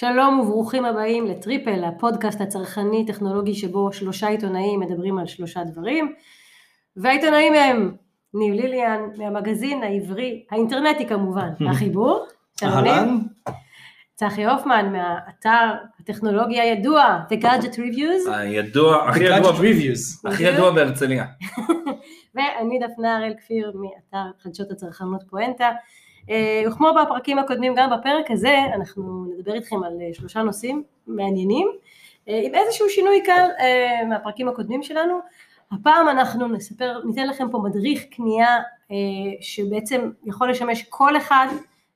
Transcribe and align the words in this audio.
שלום 0.00 0.40
וברוכים 0.40 0.84
הבאים 0.84 1.26
לטריפל, 1.26 1.84
הפודקאסט 1.84 2.40
הצרכני 2.40 3.06
טכנולוגי 3.06 3.54
שבו 3.54 3.92
שלושה 3.92 4.28
עיתונאים 4.28 4.80
מדברים 4.80 5.18
על 5.18 5.26
שלושה 5.26 5.64
דברים 5.64 6.14
והעיתונאים 6.96 7.54
הם 7.54 7.96
ניב 8.34 8.54
ליליאן 8.54 9.00
מהמגזין 9.18 9.82
העברי, 9.82 10.44
האינטרנטי 10.50 11.06
כמובן, 11.06 11.48
החיבור, 11.70 12.26
אהלן. 12.62 13.18
צחי 14.14 14.44
הופמן 14.44 14.92
מהאתר 14.92 15.74
הטכנולוגי 16.00 16.60
הידוע, 16.60 17.18
The 17.30 17.42
Gadget 17.42 17.74
Reviews, 17.74 18.30
הידוע, 18.32 19.08
הכי 19.08 19.24
ידוע, 19.24 19.52
Reviews. 19.52 20.30
הכי 20.30 20.42
ידוע 20.42 20.70
בהרצליה. 20.70 21.26
ואני 22.34 22.78
דפנה 22.78 23.16
הראל 23.16 23.34
כפיר 23.38 23.72
מאתר 23.74 24.30
חדשות 24.42 24.70
הצרכנות 24.70 25.22
פואנטה. 25.30 25.70
אה, 26.30 26.62
וכמו 26.66 26.88
בפרקים 27.02 27.38
הקודמים, 27.38 27.74
גם 27.76 27.90
בפרק 27.90 28.30
הזה 28.30 28.58
אנחנו 28.74 29.24
נדבר 29.34 29.54
איתכם 29.54 29.82
על 29.82 29.92
אה, 30.00 30.14
שלושה 30.14 30.42
נושאים 30.42 30.82
מעניינים, 31.06 31.68
אה, 32.28 32.40
עם 32.44 32.54
איזשהו 32.54 32.88
שינוי 32.88 33.22
קל 33.22 33.48
מהפרקים 34.08 34.48
הקודמים 34.48 34.82
שלנו. 34.82 35.18
הפעם 35.72 36.08
אנחנו 36.08 36.48
נספר, 36.48 37.00
ניתן 37.04 37.26
לכם 37.26 37.50
פה 37.50 37.58
מדריך 37.58 38.04
קנייה 38.10 38.58
שבעצם 39.40 40.10
יכול 40.24 40.50
לשמש 40.50 40.82
כל 40.88 41.16
אחד 41.16 41.46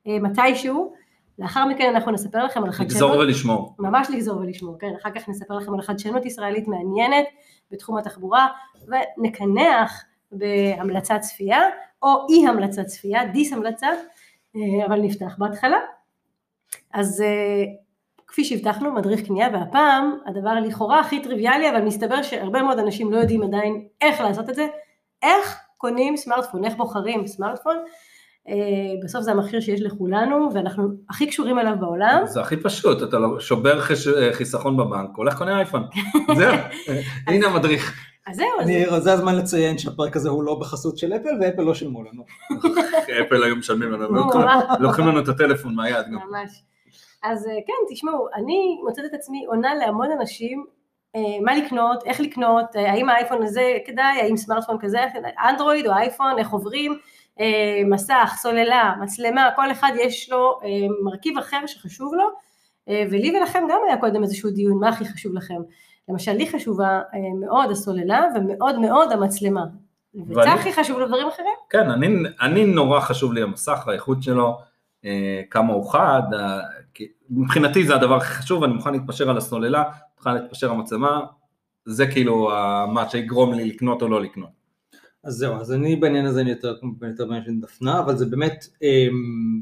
מתישהו. 0.07 0.93
לאחר 1.39 1.67
מכן 1.67 1.91
אנחנו 1.95 2.13
נספר 2.13 2.45
לכם 2.45 2.65
על 2.65 2.73
חדשנות. 2.73 2.91
לגזור 2.91 3.19
ולשמור. 3.19 3.75
ממש 3.79 4.11
לגזור 4.11 4.37
ולשמור, 4.37 4.77
כן, 4.79 4.93
אחר 5.03 5.11
כך 5.11 5.29
נספר 5.29 5.55
לכם 5.55 5.75
על 5.75 5.83
חדשנות 5.83 6.27
ישראלית 6.27 6.69
מעניינת 6.69 7.25
בתחום 7.71 7.99
התחבורה, 7.99 8.47
ונקנח 8.89 10.05
בהמלצת 10.33 11.19
צפייה, 11.21 11.61
או 12.03 12.27
אי 12.29 12.47
המלצת 12.47 12.87
צפייה, 12.87 13.27
דיס 13.27 13.53
המלצה, 13.53 13.89
אבל 14.87 15.01
נפתח 15.01 15.35
בהתחלה. 15.39 15.77
אז 16.93 17.21
אה, 17.21 17.65
כפי 18.27 18.45
שהבטחנו, 18.45 18.93
מדריך 18.93 19.27
קנייה, 19.27 19.49
והפעם 19.53 20.19
הדבר 20.27 20.55
לכאורה 20.61 21.01
הכי 21.01 21.21
טריוויאלי, 21.23 21.71
אבל 21.71 21.83
מסתבר 21.83 22.23
שהרבה 22.23 22.63
מאוד 22.63 22.79
אנשים 22.79 23.13
לא 23.13 23.17
יודעים 23.17 23.43
עדיין 23.43 23.87
איך 24.01 24.21
לעשות 24.21 24.51
את 24.51 24.55
זה, 24.55 24.67
איך 25.23 25.57
קונים 25.79 26.17
סמארטפון, 26.17 26.65
איך 26.65 26.75
בוחרים 26.77 27.27
סמארטפון, 27.27 27.77
אה, 28.49 28.55
בסוף 29.05 29.23
זה 29.23 29.31
המכשיר 29.31 29.61
שיש 29.61 29.81
לכולנו, 29.81 30.49
ואנחנו 30.55 30.89
הכי 31.11 31.27
קשורים 31.27 31.59
אליו 31.59 31.75
בעולם. 31.81 32.23
זה 32.27 32.41
הכי 32.41 32.57
פשוט, 32.57 33.03
אתה 33.03 33.19
לא- 33.19 33.41
שובר 33.41 33.81
חיסכון 34.33 34.77
בבנק, 34.77 35.11
הולך 35.17 35.39
קונה 35.39 35.57
אייפון. 35.59 35.83
זהו, 36.39 36.55
הנה 37.27 37.47
המדריך. 37.47 38.01
אז 38.27 38.37
זהו, 38.37 38.49
אז 38.61 38.69
אני, 38.69 39.01
זה 39.01 39.13
הזמן 39.13 39.35
לציין 39.37 39.79
שהפרק 39.79 40.17
הזה 40.17 40.29
הוא 40.29 40.45
לא 40.45 40.55
בחסות 40.61 40.99
של 40.99 41.13
אפל, 41.13 41.29
ואפל 41.41 41.63
לא 41.63 41.75
שילמו 41.75 42.03
לנו. 42.03 42.25
אפל 43.27 43.45
היו 43.45 43.57
משלמים 43.57 43.93
לנו, 43.93 44.09
נו, 44.09 44.31
לוקחים- 44.81 45.07
לנו 45.07 45.21
את 45.21 45.29
הטלפון 45.29 45.75
מהיד 45.75 46.07
גם. 46.07 46.19
ממש. 46.31 46.63
אז 47.23 47.47
אה, 47.47 47.53
כן, 47.67 47.95
תשמעו, 47.95 48.29
אני 48.35 48.79
מוצאת 48.85 49.05
את 49.05 49.15
עצמי 49.15 49.45
עונה 49.47 49.75
להמון 49.75 50.09
אנשים 50.21 50.65
אה, 51.17 51.21
מה 51.43 51.57
לקנות, 51.57 52.03
איך 52.07 52.21
לקנות, 52.21 52.77
אה, 52.77 52.93
האם 52.93 53.09
האייפון 53.09 53.43
הזה 53.43 53.73
כדאי, 53.87 54.21
האם 54.21 54.37
סמארטפון 54.37 54.79
כזה, 54.81 54.99
אנדרואיד 55.49 55.87
או 55.87 55.93
אייפון, 55.93 56.39
איך 56.39 56.51
עוברים, 56.51 56.99
מסך, 57.91 58.35
סוללה, 58.37 58.95
מצלמה, 59.01 59.51
כל 59.57 59.73
אחד 59.73 59.93
יש 60.01 60.31
לו 60.31 60.61
מרכיב 61.03 61.39
אחר 61.39 61.67
שחשוב 61.67 62.15
לו, 62.15 62.25
ולי 63.11 63.39
ולכם 63.39 63.63
גם 63.71 63.79
היה 63.87 63.97
קודם 63.97 64.23
איזשהו 64.23 64.51
דיון, 64.51 64.79
מה 64.81 64.89
הכי 64.89 65.05
חשוב 65.05 65.35
לכם. 65.35 65.55
למשל, 66.09 66.33
לי 66.33 66.47
חשובה 66.53 66.87
אה, 67.15 67.19
מאוד 67.41 67.71
הסוללה 67.71 68.23
ומאוד 68.37 68.79
מאוד 68.79 69.13
המצלמה. 69.13 69.65
ואני- 70.29 70.51
וצחי 70.55 70.73
חשוב 70.73 70.99
לו 70.99 71.07
דברים 71.09 71.29
אחרים? 71.29 71.55
כן, 71.71 71.91
אני, 71.91 72.07
אני 72.41 72.65
נורא 72.65 73.01
חשוב 73.01 73.33
לי 73.33 73.43
המסך, 73.43 73.89
האיכות 73.89 74.23
שלו, 74.23 74.59
אה, 75.05 75.43
כמה 75.51 75.73
הוא 75.73 75.91
חד, 75.93 76.23
אה, 76.35 76.59
מבחינתי 77.31 77.87
זה 77.87 77.95
הדבר 77.95 78.17
הכי 78.17 78.35
חשוב, 78.35 78.65
אני 78.65 78.73
מוכן 78.75 78.93
להתפשר 78.93 79.31
על 79.31 79.37
הסוללה, 79.37 79.83
מוכן 80.19 80.35
להתפשר 80.35 80.71
על 80.71 80.77
המצלמה, 80.77 81.21
זה 81.87 82.07
כאילו 82.07 82.51
מה 82.89 83.09
שיגרום 83.11 83.55
לי 83.55 83.65
לקנות 83.65 84.03
או 84.03 84.09
לא 84.09 84.23
לקנות. 84.23 84.51
אז 85.25 85.35
זהו, 85.35 85.55
אז 85.57 85.73
אני 85.73 85.97
בעניין 85.97 86.27
הזה 86.27 86.41
אני 86.41 86.51
יותר 86.51 86.75
בעניין 87.19 87.45
של 87.45 87.61
דפנה, 87.61 88.01
אבל 88.01 88.17
זה 88.17 88.27
באמת, 88.27 88.67
אמ, 88.83 89.61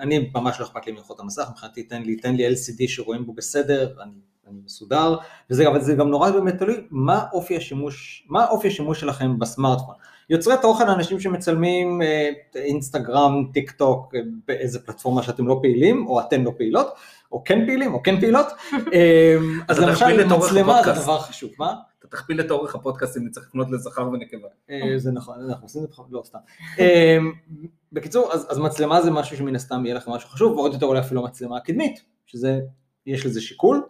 אני 0.00 0.30
ממש 0.34 0.60
לא 0.60 0.64
אכפת 0.64 0.86
לי 0.86 0.92
מלוחות 0.92 1.20
המסך, 1.20 1.48
מבחינתי 1.50 1.82
תן 1.82 2.02
לי, 2.02 2.16
תן 2.16 2.34
לי 2.34 2.48
LCD 2.48 2.82
שרואים 2.88 3.26
בו 3.26 3.32
בסדר, 3.32 3.94
אני, 4.02 4.12
אני 4.50 4.60
מסודר, 4.64 5.16
וזה, 5.50 5.68
אבל 5.68 5.80
זה 5.80 5.94
גם 5.94 6.08
נורא 6.08 6.30
באמת 6.30 6.58
תלוי 6.58 6.86
מה 6.90 7.26
אופי 7.32 7.56
השימוש, 7.56 8.26
מה 8.28 8.46
אופי 8.48 8.68
השימוש 8.68 9.00
שלכם 9.00 9.38
בסמארטפון. 9.38 9.94
יוצרי 10.30 10.54
תוכן, 10.62 10.88
אנשים 10.88 11.20
שמצלמים 11.20 12.02
אה, 12.02 12.30
אינסטגרם, 12.54 13.44
טיק 13.52 13.70
טוק, 13.70 14.14
אה, 14.14 14.20
באיזה 14.48 14.80
פלטפורמה 14.80 15.22
שאתם 15.22 15.48
לא 15.48 15.58
פעילים, 15.62 16.06
או 16.06 16.20
אתן 16.20 16.42
לא 16.42 16.52
פעילות, 16.56 16.94
או 17.32 17.44
כן 17.44 17.66
פעילים, 17.66 17.94
או 17.94 18.02
כן 18.02 18.20
פעילות, 18.20 18.46
אמ, 18.72 19.60
אז 19.68 19.78
למשל 19.78 20.26
מצלמה 20.26 20.82
זה. 20.84 20.92
דבר 20.92 21.18
חשוב, 21.18 21.50
מה? 21.58 21.74
אתה 21.98 22.08
תכפיל 22.08 22.40
את 22.40 22.50
אורך 22.50 22.74
הפודקאסט 22.74 23.16
אם 23.16 23.30
צריך 23.30 23.46
לפנות 23.48 23.70
לזכר 23.70 24.08
ונקבה. 24.08 24.48
אה, 24.70 24.92
זה 24.96 25.12
נכון, 25.12 25.36
אנחנו 25.50 25.64
עושים 25.64 25.84
את 25.84 25.92
זה, 25.92 26.02
לא 26.10 26.22
סתם. 26.24 26.38
אה, 26.78 27.18
בקיצור, 27.92 28.32
אז 28.32 28.46
אז 28.48 28.58
מצלמה 28.58 29.02
זה 29.02 29.10
משהו 29.10 29.36
שמן 29.36 29.56
הסתם 29.56 29.86
יהיה 29.86 29.94
לכם 29.94 30.10
משהו 30.10 30.28
חשוב, 30.28 30.56
ועוד 30.56 30.72
יותר 30.72 30.86
אולי 30.86 31.00
אפילו 31.00 31.22
מצלמה 31.22 31.60
קדמית, 31.60 32.02
שזה, 32.26 32.60
יש 33.06 33.26
לזה 33.26 33.40
שיקול. 33.40 33.82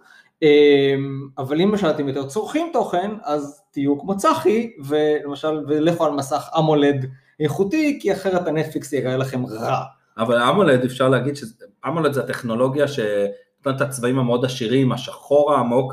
אה, 0.43 0.94
אבל 1.38 1.60
אם 1.60 1.69
למשל 1.69 1.91
אתם 1.91 2.09
יותר 2.09 2.26
צורכים 2.26 2.71
תוכן, 2.72 3.10
אז 3.25 3.62
תהיו 3.72 4.00
כמו 4.00 4.16
צחי, 4.16 4.71
ולמשל, 4.84 5.65
ולכו 5.69 6.04
על 6.04 6.12
מסך 6.12 6.50
אמולד 6.59 7.06
איכותי, 7.41 7.99
כי 8.03 8.12
אחרת 8.12 8.47
הנטפליקס 8.47 8.93
יראה 8.93 9.16
לכם 9.16 9.47
רע. 9.47 9.82
אבל 10.19 10.43
אמולד 10.43 10.84
אפשר 10.84 11.09
להגיד 11.09 11.34
שאמולד 11.37 12.12
זה 12.12 12.25
הטכנולוגיה 12.25 12.88
שנותנת 12.88 13.77
את 13.77 13.81
הצבעים 13.81 14.19
המאוד 14.19 14.44
עשירים, 14.44 14.93
השחור 14.93 15.53
העמוק, 15.53 15.93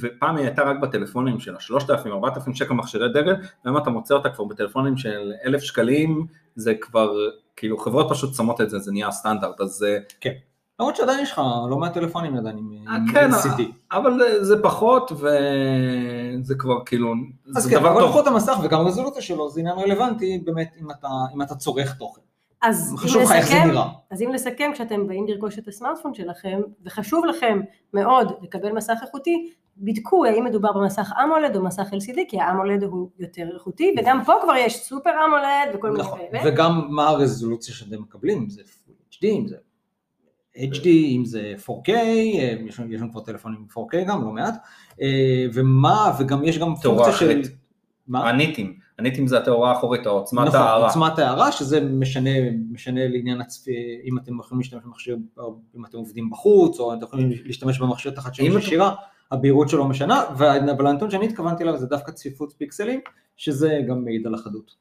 ופעם 0.00 0.36
היא 0.36 0.46
הייתה 0.46 0.62
רק 0.62 0.76
בטלפונים 0.82 1.40
של 1.40 1.54
ה-3,000-4,000 1.54 2.54
שקל 2.54 2.74
מכשירי 2.74 3.08
דגל, 3.08 3.34
והיום 3.64 3.78
אתה 3.78 3.90
מוצא 3.90 4.14
אותה 4.14 4.30
כבר 4.30 4.44
בטלפונים 4.44 4.96
של 4.96 5.32
1,000 5.46 5.60
שקלים, 5.60 6.26
זה 6.56 6.74
כבר, 6.74 7.10
כאילו 7.56 7.78
חברות 7.78 8.06
פשוט 8.10 8.34
שמות 8.34 8.60
את 8.60 8.70
זה, 8.70 8.78
זה 8.78 8.92
נהיה 8.92 9.08
הסטנדרט, 9.08 9.60
אז 9.60 9.86
אה, 9.88 9.98
למרות 10.80 10.96
שעדיין 10.96 11.20
יש 11.20 11.32
לך 11.32 11.40
לא 11.70 11.76
מעט 11.78 11.94
טלפונים 11.94 12.36
עדיין 12.36 12.58
עם 12.58 12.72
עם 12.88 13.12
כן, 13.12 13.30
LCD. 13.30 13.62
אבל 13.92 14.22
אה, 14.22 14.44
זה 14.44 14.62
פחות, 14.62 15.12
וזה 15.12 16.54
כבר 16.58 16.84
כאילו, 16.86 17.12
אז 17.56 17.62
זה 17.62 17.70
כן, 17.70 17.76
אבל 17.76 17.88
טוב. 17.88 17.98
לוחות 18.02 18.26
המסך 18.26 18.56
וגם 18.62 18.80
הרזולוציה 18.80 19.22
שלו 19.22 19.50
זה 19.50 19.60
עניין 19.60 19.76
רלוונטי 19.78 20.38
באמת 20.44 20.74
אם 20.80 20.90
אתה, 20.90 21.08
אם 21.34 21.42
אתה 21.42 21.54
צורך 21.54 21.94
תוכן. 21.98 22.20
אז 22.62 22.92
אם 22.92 22.96
חשוב 22.96 23.22
לך 23.22 23.32
איך 23.32 23.46
זה 23.48 23.54
נסכם- 23.54 23.68
נראה. 23.68 23.88
אז 24.10 24.22
אם 24.22 24.30
נסכם, 24.32 24.70
כשאתם 24.74 25.06
באים 25.06 25.26
לרכוש 25.28 25.58
את 25.58 25.68
הסמארטפון 25.68 26.14
שלכם, 26.14 26.60
וחשוב 26.86 27.24
לכם 27.24 27.60
מאוד 27.94 28.32
לקבל 28.42 28.72
מסך 28.72 28.98
איכותי, 29.02 29.50
בדקו 29.76 30.24
האם 30.24 30.44
מדובר 30.44 30.72
במסך 30.72 31.12
אמולד 31.24 31.56
או 31.56 31.62
מסך 31.64 31.86
LCD, 31.92 32.18
כי 32.28 32.40
האמולד 32.40 32.82
הוא 32.82 33.08
יותר 33.18 33.42
איכותי, 33.54 33.94
וגם 33.98 34.24
פה 34.24 34.32
כבר 34.42 34.56
יש 34.56 34.76
סופר 34.76 35.10
אמולד 35.26 35.74
וכל 35.74 35.90
מיני 35.90 36.02
נכון, 36.02 36.18
כאלה. 36.32 36.52
וגם 36.52 36.86
מה 36.90 37.08
הרזולוציה 37.08 37.74
שאתם 37.74 38.02
מקבלים, 38.02 38.38
אם 38.42 38.50
זה 38.50 38.62
Full 38.62 39.14
HD, 39.14 39.24
אם 39.26 39.46
זה 39.48 39.56
HD, 40.56 40.86
אם 40.86 41.24
זה 41.24 41.54
4K, 41.66 41.88
אה, 41.90 42.54
יש 42.66 42.80
לנו 42.80 42.92
יש 42.92 43.00
לנו 43.00 43.10
כבר 43.10 43.20
טלפונים 43.20 43.58
עם 43.58 43.84
4K 43.84 44.08
גם, 44.08 44.24
לא 44.24 44.30
מעט, 44.30 44.54
אה, 45.02 45.46
ומה, 45.52 46.16
וגם 46.20 46.44
יש 46.44 46.58
גם 46.58 46.74
פונקציה 46.76 47.12
של... 47.12 47.30
אחרת. 47.30 47.48
מה? 48.08 48.28
הניטים, 48.28 48.78
הניטים 48.98 49.26
זה 49.26 49.38
התאורה 49.38 49.70
האחורית, 49.70 50.06
או 50.06 50.12
עוצמת 50.12 50.46
נכון, 50.46 50.60
ההערה. 50.60 50.86
עוצמת 50.86 51.18
ההערה, 51.18 51.52
שזה 51.52 51.80
משנה, 51.80 52.30
משנה 52.70 53.08
לעניין 53.08 53.40
הצפי, 53.40 53.72
אם 54.04 54.18
אתם 54.18 54.38
יכולים 54.38 54.60
להשתמש 54.60 54.82
במכשיר, 54.84 55.18
או 55.38 55.56
אם 55.76 55.84
אתם 55.84 55.98
עובדים 55.98 56.30
בחוץ, 56.30 56.80
או 56.80 56.94
אתם 56.94 57.02
יכולים 57.04 57.30
להשתמש 57.44 57.78
במכשיר 57.80 58.12
תחת 58.12 58.34
אתה- 58.34 58.42
ישירה, 58.42 58.94
הבהירות 59.30 59.68
שלו 59.68 59.88
משנה, 59.88 60.28
אבל 60.28 60.86
הנתון 60.86 61.10
שאני 61.10 61.26
התכוונתי 61.26 61.62
אליו 61.62 61.78
זה 61.78 61.86
דווקא 61.86 62.12
צפיפות 62.12 62.52
פיקסלים, 62.52 63.00
שזה 63.36 63.80
גם 63.88 64.04
מעיד 64.04 64.26
על 64.26 64.34
החדות. 64.34 64.74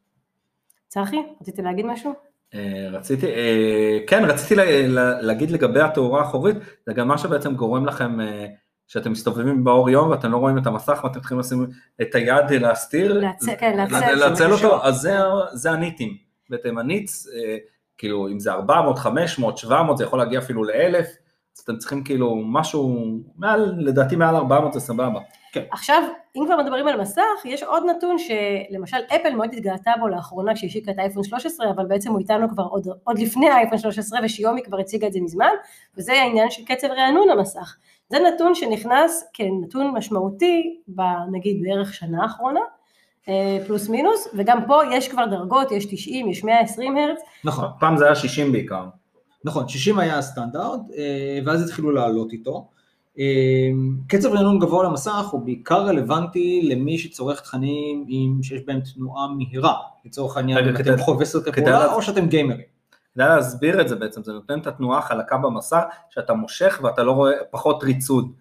צחי, 0.88 1.18
רצית 1.42 1.60
להגיד 1.60 1.86
משהו? 1.86 2.14
אה, 2.54 2.60
רציתי, 2.92 3.26
אה, 3.28 3.98
כן, 4.08 4.26
רציתי 4.26 4.56
לה- 4.56 4.88
לה- 4.88 5.22
להגיד 5.22 5.52
לגבי 5.52 5.82
התאורה 5.82 6.20
האחורית, 6.22 6.58
זה 6.86 6.94
גם 6.94 7.08
מה 7.08 7.18
שבעצם 7.18 7.56
גורם 7.56 7.86
לכם, 7.86 8.22
אה, 8.22 8.46
שאתם 8.88 9.12
מסתובבים 9.12 9.64
באור 9.64 9.90
יום 9.90 10.10
ואתם 10.10 10.32
לא 10.32 10.38
רואים 10.38 10.58
את 10.58 10.68
המסך 10.68 11.02
ואתם 11.04 11.20
צריכים 11.20 11.40
לשים 11.40 11.68
את 12.02 12.16
היד 12.16 12.52
להסתיר, 12.52 13.14
כן, 13.60 13.78
להצל. 13.78 14.36
זה 14.36 14.66
אותו. 14.66 14.84
אז 14.86 15.10
זה, 15.54 15.72
הניטים, 15.72 16.18
בעצם 16.50 16.78
הניץ, 16.78 17.26
כאילו 17.98 18.28
אם 18.28 18.40
זה 18.40 18.52
400, 18.52 19.00
500, 19.00 19.58
700, 19.58 19.98
זה 19.98 20.04
יכול 20.04 20.20
להגיע 20.20 20.40
אפילו 20.40 20.64
ל-1000, 20.64 20.98
אז 21.58 21.62
אתם 21.64 21.78
צריכים 21.78 22.04
כאילו 22.04 22.36
משהו, 22.46 22.98
מעל, 23.38 23.74
לדעתי 23.78 24.16
מעל 24.16 24.36
400 24.36 24.74
זה 24.74 24.80
סבבה. 24.80 25.20
עכשיו, 25.72 26.04
אם 26.36 26.44
כבר 26.46 26.58
מדברים 26.58 26.88
על 26.88 27.02
מסך, 27.02 27.22
יש 27.46 27.64
עוד 27.64 27.84
נתון 27.90 28.16
שלמשל 28.18 28.98
אפל 29.16 29.36
מאוד 29.36 29.50
התגאתה 29.54 29.92
בו 30.00 30.08
לאחרונה 30.08 30.56
כשהשיקה 30.56 30.92
את 30.92 31.00
האייפון 31.00 31.24
13, 31.24 31.72
אבל 31.72 31.86
בעצם 31.86 32.12
הוא 32.12 32.20
איתנו 32.20 32.50
כבר 32.50 32.64
עוד, 32.64 32.88
עוד 33.04 33.20
לפני 33.20 33.50
האייפון 33.50 33.78
13 33.78 34.20
ושיומי 34.24 34.64
כבר 34.64 34.80
הציגה 34.80 35.08
את 35.08 35.14
זה 35.14 35.20
מזמן, 35.22 35.50
וזה 35.98 36.14
העניין 36.14 36.52
של 36.52 36.66
קצב 36.66 36.88
רענון 36.88 37.30
המסך. 37.30 37.76
זה 38.10 38.18
נתון 38.20 38.56
שנכנס 38.56 39.30
כנתון 39.34 39.94
משמעותי 39.98 40.80
בנגיד 40.88 41.62
בערך 41.62 41.94
שנה 41.94 42.24
האחרונה, 42.24 42.60
אה, 43.30 43.58
פלוס 43.68 43.90
מינוס, 43.90 44.28
וגם 44.34 44.66
פה 44.68 44.82
יש 44.92 45.08
כבר 45.08 45.26
דרגות, 45.26 45.72
יש 45.72 45.86
90, 45.86 46.30
יש 46.30 46.44
120 46.44 46.98
הרץ, 46.98 47.22
נכון. 47.44 47.66
פעם 47.80 47.98
זה 47.98 48.06
היה 48.06 48.16
60 48.16 48.52
בעיקר. 48.52 48.86
נכון, 49.46 49.68
60 49.68 50.00
היה 50.00 50.18
הסטנדרט, 50.18 50.80
אה, 50.98 51.40
ואז 51.46 51.66
התחילו 51.66 51.92
לעלות 51.92 52.34
איתו. 52.34 52.68
אה, 53.20 53.70
קצב 54.08 54.30
רענון 54.30 54.60
גבוה 54.60 54.84
למסך 54.84 55.28
הוא 55.32 55.42
בעיקר 55.42 55.82
רלוונטי 55.82 56.62
למי 56.64 56.98
שצורך 56.98 57.42
תכנים 57.42 58.06
עם, 58.08 58.44
שיש 58.44 58.62
בהם 58.66 58.80
תנועה 58.96 59.28
מהירה, 59.28 59.74
לצורך 60.06 60.38
העניין, 60.38 60.70
אם 60.70 60.76
אתם 60.76 60.98
חובבי 60.98 61.26
סרטי 61.26 61.52
פעולה 61.52 61.94
או 61.94 62.02
שאתם 62.02 62.28
גיימרים. 62.28 62.74
כדאי 63.14 63.28
להסביר 63.28 63.82
את 63.82 63.90
זה 63.90 63.96
בעצם, 63.96 64.24
זה 64.24 64.34
נותן 64.34 64.60
את 64.60 64.68
התנועה 64.68 65.00
החלקה 65.00 65.38
במסך, 65.38 65.82
שאתה 66.10 66.34
מושך 66.34 66.80
ואתה 66.84 67.04
לא 67.04 67.12
רואה, 67.12 67.34
פחות 67.52 67.84
ריצוד. 67.84 68.32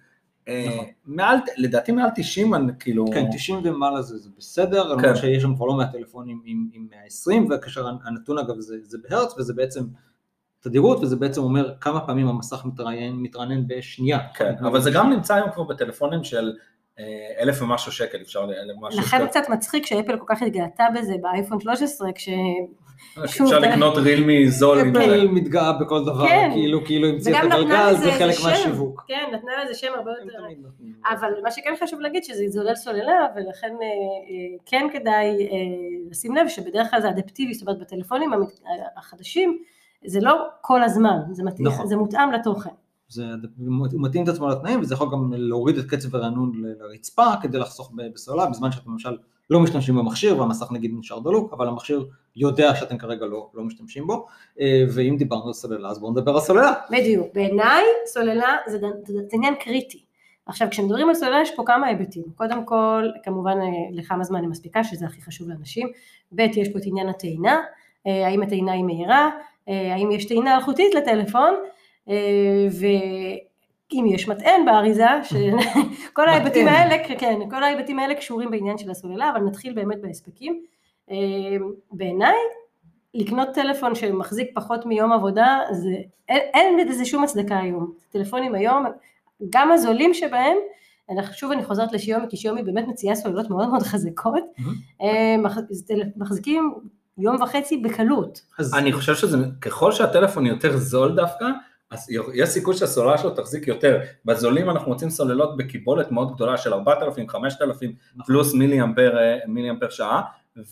אה, 0.49 0.67
נכון. 0.69 0.85
מעל, 1.07 1.37
לדעתי 1.57 1.93
מעל 1.93 2.11
90, 2.15 2.55
אני 2.55 2.73
כאילו... 2.79 3.05
כן, 3.13 3.25
90 3.33 3.61
ומעלה 3.65 4.03
זה, 4.03 4.19
זה 4.19 4.29
בסדר, 4.39 4.97
כן. 4.97 5.05
למרות 5.05 5.17
שיש 5.17 5.43
שם 5.43 5.57
כבר 5.57 5.67
לא 5.67 5.75
מעט 5.75 5.93
טלפונים 5.93 6.41
עם, 6.45 6.69
עם 6.73 6.87
120, 6.91 7.49
וכאשר 7.51 7.87
הנתון 8.05 8.39
אגב 8.39 8.55
זה 8.61 8.99
בהרץ, 9.09 9.39
וזה 9.39 9.55
בעצם 9.55 9.85
תדירות, 10.63 10.99
וזה 11.03 11.17
בעצם 11.17 11.43
אומר 11.43 11.73
כמה 11.81 12.01
פעמים 12.01 12.29
המסך 12.29 12.65
מתראיין, 12.65 13.17
מתרענן 13.17 13.67
בשנייה. 13.67 14.19
כן, 14.35 14.55
אבל 14.61 14.81
זה 14.81 14.91
גם 14.91 15.11
נמצא 15.11 15.35
היום 15.35 15.51
כבר 15.51 15.63
בטלפונים 15.63 16.25
של 16.25 16.53
אה, 16.99 17.05
אלף 17.43 17.63
ומשהו 17.63 17.93
שקל, 17.93 18.19
אפשר 18.23 18.47
למשהו 18.47 19.01
לכן 19.01 19.19
שקל. 19.19 19.27
קצת 19.27 19.49
מצחיק 19.49 19.87
שאפל 19.87 20.17
כל 20.17 20.25
כך 20.29 20.43
התגאתה 20.43 20.85
בזה 20.95 21.15
באייפון 21.21 21.61
13, 21.61 22.13
כש... 22.13 22.29
שוב, 23.27 23.47
אפשר 23.47 23.59
לקנות 23.59 23.97
רילמי 23.97 24.51
זול 24.51 24.79
עם 24.79 24.95
זה. 24.95 25.05
אפל 25.05 25.29
מתגאה 25.29 25.73
בכל 25.73 26.05
דבר, 26.05 26.29
כן. 26.29 26.51
כאילו, 26.53 26.85
כאילו 26.85 27.09
המציאה 27.09 27.47
את 27.47 27.53
הגלגל, 27.53 27.95
זה 27.97 28.13
חלק. 28.13 28.35
מהשיווק. 28.45 29.05
כן, 29.09 29.25
נתנה 29.33 29.53
לזה 29.65 29.75
שם 29.75 29.93
הרבה 29.95 30.11
יותר... 30.11 30.39
אבל 31.11 31.33
מה 31.43 31.51
שכן 31.51 31.75
חשוב 31.83 32.01
להגיד 32.01 32.25
שזה 32.25 32.45
זולל 32.49 32.75
סוללה 32.75 33.27
ולכן 33.37 33.69
אה, 33.69 33.87
אה, 33.87 34.59
כן 34.67 34.87
כדאי 34.93 35.27
אה, 35.27 35.57
לשים 36.11 36.37
לב 36.37 36.49
שבדרך 36.49 36.91
כלל 36.91 37.01
זה 37.01 37.09
אדפטיבי, 37.09 37.55
זאת 37.55 37.69
אומרת 37.69 37.81
בטלפונים 37.81 38.31
החדשים 38.97 39.59
זה 40.07 40.21
לא 40.21 40.49
כל 40.61 40.83
הזמן, 40.83 41.19
זה, 41.31 41.45
מת... 41.45 41.61
נכון. 41.61 41.87
זה 41.87 41.97
מותאם 41.97 42.33
לתוכן. 42.33 42.71
זה 43.09 43.25
הוא 43.59 44.03
מתאים 44.03 44.25
את 44.25 44.29
עצמו 44.29 44.49
לתנאים, 44.49 44.81
וזה 44.81 44.95
יכול 44.95 45.09
גם 45.13 45.33
להוריד 45.37 45.79
את 45.79 45.85
קצב 45.87 46.17
הרענון 46.17 46.53
לרצפה 46.55 47.27
כדי 47.43 47.59
לחסוך 47.59 47.93
בסוללה, 48.15 48.47
בזמן 48.47 48.73
שאתם 48.73 48.91
למשל 48.91 49.17
לא 49.51 49.61
משתמשים 49.61 49.97
במכשיר 49.97 50.41
והמסך 50.41 50.73
נגיד 50.73 50.91
נשאר 50.99 51.19
דלוק, 51.19 51.53
אבל 51.53 51.69
המכשיר 51.69 52.07
יודע 52.37 52.75
שאתם 52.75 52.99
כרגע 52.99 53.27
לא, 53.27 53.51
לא 53.55 53.65
משתמשים 53.65 54.07
בו, 54.07 54.27
אה, 54.61 54.85
ואם 54.95 55.17
דיברנו 55.19 55.47
על 55.47 55.53
סוללה 55.53 55.89
אז 55.89 55.99
בואו 55.99 56.13
נדבר 56.13 56.35
על 56.35 56.41
סוללה. 56.41 56.73
בדיוק, 56.91 57.27
בעיניי 57.35 57.85
סוללה 58.07 58.57
זה, 58.67 58.79
זה, 58.79 58.87
זה 59.07 59.21
עניין 59.33 59.55
קריטי. 59.55 60.05
עכשיו 60.47 60.69
כשמדברים 60.71 61.09
על 61.09 61.15
סוללה 61.15 61.41
יש 61.43 61.51
פה 61.57 61.63
כמה 61.67 61.87
היבטים, 61.87 62.25
קודם 62.37 62.65
כל 62.67 63.09
כמובן 63.23 63.59
אה, 63.61 63.67
לכמה 63.93 64.25
זמן 64.25 64.41
היא 64.41 64.49
מספיקה 64.49 64.85
שזה 64.85 65.07
הכי 65.07 65.23
חשוב 65.23 65.49
לאנשים, 65.49 65.89
ב' 66.33 66.41
יש 66.41 66.69
פה 66.73 66.79
את 66.79 66.83
עניין 66.87 67.09
הטעינה, 67.09 67.61
אה, 68.07 68.27
האם 68.27 68.43
הטעינה 68.43 68.73
היא 68.73 68.85
מהירה, 68.85 69.31
האם 69.69 70.11
יש 70.11 70.25
טעינה 70.25 70.57
אלחוטית 70.57 70.95
לטלפון, 70.95 71.55
אה, 72.09 72.15
ואם 72.81 74.05
יש 74.07 74.29
מטען 74.29 74.65
באריזה, 74.67 75.07
כל 76.13 76.29
ההיבטים. 76.29 76.69
האלה, 76.69 77.05
כן, 77.19 77.41
כל 77.51 77.63
ההיבטים 77.65 77.99
האלה 77.99 78.15
קשורים 78.15 78.51
בעניין 78.51 78.79
של 78.79 78.91
הסוללה, 78.91 79.31
אבל 79.31 79.41
נתחיל 79.41 79.73
באמת 79.73 80.01
בהספקים. 80.01 80.63
אה, 81.11 81.17
בעיניי 81.93 82.37
לקנות 83.15 83.49
טלפון 83.55 83.95
שמחזיק 83.95 84.51
פחות 84.55 84.87
מיום 84.87 85.13
עבודה, 85.13 85.59
זה, 85.71 85.91
אין, 86.29 86.41
אין 86.55 86.89
לזה 86.89 87.05
שום 87.05 87.25
הצדקה 87.25 87.59
היום. 87.59 87.93
טלפונים 88.11 88.55
היום, 88.55 88.85
גם 89.51 89.73
הזולים 89.73 90.15
שבהם, 90.15 90.57
אנחנו, 91.11 91.35
שוב 91.35 91.53
אני 91.53 91.65
חוזרת 91.65 91.93
לשיומי, 91.93 92.27
כי 92.29 92.37
שיומי 92.37 92.63
באמת 92.63 92.89
מציעה 92.89 93.15
סוללות 93.15 93.51
מאוד 93.51 93.69
מאוד 93.69 93.83
חזקות, 93.83 94.45
אה, 95.03 95.37
טל- 95.87 96.03
מחזיקים 96.17 96.75
יום 97.19 97.43
וחצי 97.43 97.77
בקלות. 97.77 98.41
אז 98.59 98.75
אני 98.75 98.93
חושב 98.93 99.15
שזה, 99.15 99.37
ככל 99.61 99.93
שהטלפון 99.93 100.47
יותר 100.47 100.77
זול 100.77 101.15
דווקא, 101.17 101.45
אז 101.91 102.11
יש 102.35 102.49
סיכוי 102.49 102.77
שהסוללה 102.77 103.19
שלו 103.19 103.31
תחזיק 103.31 103.69
יותר. 103.69 104.01
בזולים 104.25 104.71
אנחנו 104.71 104.91
מוצאים 104.93 105.11
סוללות 105.11 105.57
בקיבולת 105.57 106.11
מאוד 106.11 106.35
גדולה 106.35 106.57
של 106.59 106.73
4,000, 106.75 107.29
5,000 107.29 107.93
נכון. 108.17 108.27
פלוס 108.27 108.55
מילי 108.55 108.83
אמפר, 108.83 109.19
אה, 109.19 109.39
מילי 109.47 109.71
אמפר 109.71 109.91
שעה, 109.91 110.23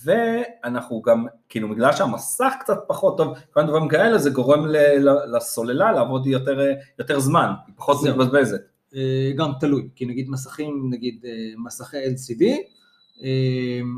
ואנחנו 0.05 1.03
גם, 1.03 1.27
כאילו 1.49 1.69
בגלל 1.69 1.93
שהמסך 1.93 2.53
קצת 2.61 2.79
פחות 2.89 3.17
טוב, 3.17 3.35
כל 3.51 3.61
מיני 3.61 3.71
דברים 3.73 3.89
כאלה, 3.89 4.19
זה 4.19 4.31
גורם 4.31 4.67
ל- 4.67 4.77
ל- 5.09 5.37
לסוללה 5.37 5.93
לעבוד 5.93 6.27
יותר, 6.27 6.61
אה, 6.61 6.73
יותר 6.99 7.21
זמן, 7.21 7.51
היא 7.67 7.75
פחות 7.77 8.01
זהו. 8.01 8.13
מתבזבזת. 8.17 8.61
אה, 8.95 9.33
גם 9.37 9.53
תלוי, 9.61 9.89
כי 9.97 10.07
נגיד 10.07 10.31
מסכים, 10.31 10.91
נגיד 10.91 11.25
מסכי 11.65 11.97
LCD, 11.97 12.45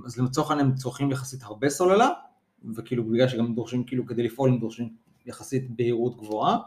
אז 0.07 0.21
לצורך 0.21 0.51
העניין 0.51 0.69
הם 0.69 0.75
צורכים 0.75 1.11
יחסית 1.11 1.43
הרבה 1.43 1.69
סוללה, 1.69 2.09
וכאילו 2.77 3.05
בגלל 3.05 3.29
שגם 3.29 3.55
דורשים, 3.55 3.85
כאילו 3.85 4.07
כדי 4.07 4.23
לפעול 4.23 4.51
הם 4.51 4.59
דורשים 4.59 4.89
יחסית 5.27 5.77
בהירות 5.77 6.17
גבוהה, 6.17 6.59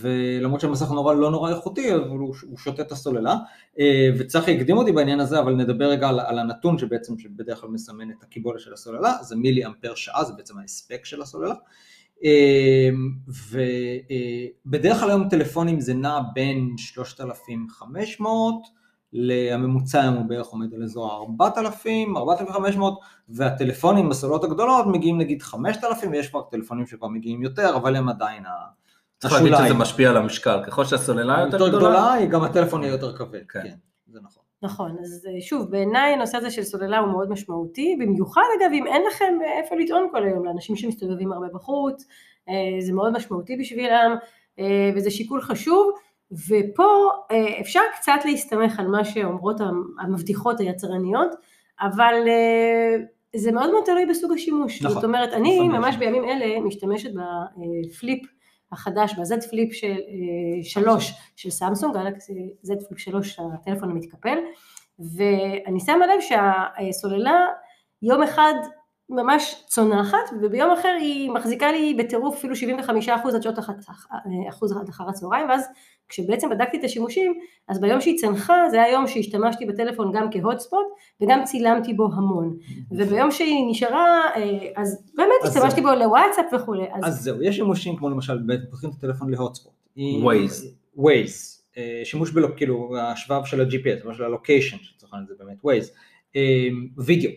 ולמרות 0.00 0.60
שהמסך 0.60 0.90
נורא 0.90 1.14
לא 1.14 1.30
נורא 1.30 1.50
איכותי, 1.50 1.94
אבל 1.94 2.08
הוא, 2.08 2.34
הוא 2.42 2.58
שותה 2.58 2.82
את 2.82 2.92
הסוללה, 2.92 3.36
אה, 3.78 4.10
וצחי 4.18 4.56
הקדים 4.56 4.76
אותי 4.76 4.92
בעניין 4.92 5.20
הזה, 5.20 5.40
אבל 5.40 5.54
נדבר 5.54 5.84
רגע 5.84 6.08
על, 6.08 6.20
על 6.20 6.38
הנתון 6.38 6.78
שבעצם, 6.78 7.18
שבדרך 7.18 7.60
כלל 7.60 7.70
מסמן 7.70 8.10
את 8.10 8.22
הקיבולת 8.22 8.60
של 8.60 8.72
הסוללה, 8.72 9.22
זה 9.22 9.36
מילי 9.36 9.66
אמפר 9.66 9.94
שעה, 9.94 10.24
זה 10.24 10.32
בעצם 10.32 10.58
ההספק 10.58 11.04
של 11.04 11.22
הסוללה. 11.22 11.54
ובדרך 14.66 15.00
כלל 15.00 15.10
היום 15.10 15.28
טלפונים 15.28 15.80
זה 15.80 15.94
נע 15.94 16.18
בין 16.34 16.74
3,500 16.76 18.81
לממוצע 19.12 20.00
היום 20.00 20.14
הוא 20.14 20.24
בערך 20.24 20.46
עומד 20.46 20.74
על 20.74 20.82
אזור 20.82 21.24
4,000, 21.40 22.16
4,500 22.16 23.00
והטלפונים 23.28 24.08
בסוללות 24.08 24.44
הגדולות 24.44 24.86
מגיעים 24.86 25.18
נגיד 25.18 25.42
5,000 25.42 26.10
ויש 26.10 26.28
כבר 26.28 26.42
טלפונים 26.42 26.86
שכבר 26.86 27.08
מגיעים 27.08 27.42
יותר 27.42 27.76
אבל 27.76 27.96
הם 27.96 28.08
עדיין 28.08 28.42
צריך 29.18 29.34
להגיד. 29.34 29.54
שזה 29.64 29.74
משפיע 29.74 30.10
על 30.10 30.16
המשקל, 30.16 30.62
ככל 30.66 30.84
שהסוללה 30.84 31.40
יותר 31.40 31.56
יותר 31.56 31.68
גדולה, 31.68 31.78
גדולה, 31.78 32.12
היא 32.12 32.28
גם 32.28 32.42
הטלפון 32.42 32.82
יהיה 32.82 32.92
יותר 32.92 33.16
כבד, 33.16 33.46
כן. 33.48 33.62
כן, 33.62 33.74
זה 34.06 34.20
נכון. 34.22 34.42
נכון, 34.62 34.96
אז 35.02 35.26
אה, 35.28 35.40
שוב, 35.40 35.70
בעיניי 35.70 36.12
הנושא 36.12 36.36
הזה 36.36 36.50
של 36.50 36.62
סוללה 36.62 36.98
הוא 36.98 37.08
מאוד 37.08 37.30
משמעותי, 37.30 37.96
במיוחד 38.00 38.42
אגב 38.60 38.70
אם 38.72 38.86
אין 38.86 39.02
לכם 39.08 39.34
אה, 39.44 39.60
איפה 39.62 39.74
לטעון 39.76 40.08
כל 40.12 40.24
היום, 40.24 40.44
לאנשים 40.44 40.76
שמסתובבים 40.76 41.32
הרבה 41.32 41.46
בחוץ, 41.54 42.06
אה, 42.48 42.54
זה 42.80 42.92
מאוד 42.92 43.12
משמעותי 43.12 43.56
בשבילם, 43.56 44.16
וזה 44.96 45.10
שיקול 45.10 45.40
חשוב, 45.40 45.92
ופה 46.48 46.84
אה, 47.30 47.60
אפשר 47.60 47.80
קצת 47.96 48.20
להסתמך 48.24 48.80
על 48.80 48.86
מה 48.86 49.04
שאומרות 49.04 49.60
המ- 49.60 49.84
המבטיחות 50.00 50.60
היצרניות, 50.60 51.30
אבל 51.80 52.14
אה, 52.28 52.96
זה 53.36 53.52
מאוד 53.52 53.70
מאוד 53.70 53.84
תלוי 53.84 54.06
בסוג 54.06 54.32
השימוש, 54.32 54.82
נכון. 54.82 54.94
זאת 54.94 55.04
אומרת, 55.04 55.32
אני 55.32 55.54
לפעמים 55.54 55.72
ממש 55.72 55.94
יש. 55.94 55.98
בימים 55.98 56.24
אלה 56.24 56.60
משתמשת 56.60 57.10
בפליפ 57.14 58.22
החדש, 58.72 59.14
ב-Z 59.14 59.48
Flip 59.50 59.72
של 59.72 59.86
אה, 60.58 60.62
3 60.64 61.12
של 61.36 61.50
סמסונג, 61.50 61.94
Galaxy 61.94 62.32
Z 62.64 62.86
Flip 62.88 62.98
3, 62.98 63.38
הטלפון 63.54 63.90
המתקפל, 63.90 64.38
ואני 64.98 65.80
שמה 65.80 66.06
לב 66.06 66.20
שהסוללה 66.20 67.46
יום 68.02 68.22
אחד 68.22 68.54
ממש 69.12 69.64
צונחת, 69.66 70.16
וביום 70.42 70.70
אחר 70.70 70.96
היא 71.00 71.30
מחזיקה 71.30 71.72
לי 71.72 71.94
בטירוף 71.98 72.34
אפילו 72.36 72.54
75% 72.54 72.88
עד 73.34 73.42
שעות 73.42 73.58
אח- 73.58 73.70
אחוז 74.48 74.72
עד 74.76 74.88
אחר 74.88 75.04
הצהריים, 75.08 75.48
ואז 75.48 75.66
כשבעצם 76.08 76.50
בדקתי 76.50 76.76
את 76.76 76.84
השימושים, 76.84 77.34
אז 77.68 77.80
ביום 77.80 78.00
שהיא 78.00 78.18
צנחה 78.18 78.54
זה 78.70 78.82
היה 78.82 78.92
יום 78.92 79.06
שהשתמשתי 79.06 79.66
בטלפון 79.66 80.12
גם 80.14 80.28
כ 80.30 80.41
hotspot, 80.41 80.86
וגם 81.20 81.44
צילמתי 81.44 81.94
בו 81.94 82.08
המון. 82.14 82.56
וביום 82.90 83.30
שהיא 83.30 83.64
נשארה, 83.70 84.20
אה, 84.36 84.42
אז 84.76 85.02
באמת 85.14 85.28
אז 85.42 85.48
השתמשתי 85.56 85.80
זהו. 85.82 85.90
בו 85.90 85.98
לוואטסאפ 85.98 86.44
וכולי. 86.52 86.84
אז 86.92 87.00
אז 87.04 87.20
זהו, 87.22 87.42
יש 87.42 87.56
שימושים 87.56 87.96
כמו 87.96 88.08
למשל, 88.10 88.38
פותחים 88.70 88.90
את 88.90 88.94
הטלפון 88.94 89.30
ל 89.30 89.35
hotspot. 89.35 89.72
Waze. 89.96 90.66
Waze, 90.96 91.62
שימוש 92.04 92.30
בלוק, 92.30 92.56
כאילו 92.56 92.96
השבב 93.00 93.44
של 93.44 93.60
ה-GPS, 93.60 94.14
של 94.14 94.24
ה 94.24 94.29
location, 94.29 94.76
שצריך 94.82 95.12
להגיד, 95.14 95.28
זה 95.28 95.34
באמת 95.38 95.58
Waze, 95.64 95.92
וידאו, 96.98 97.30
אה, 97.30 97.36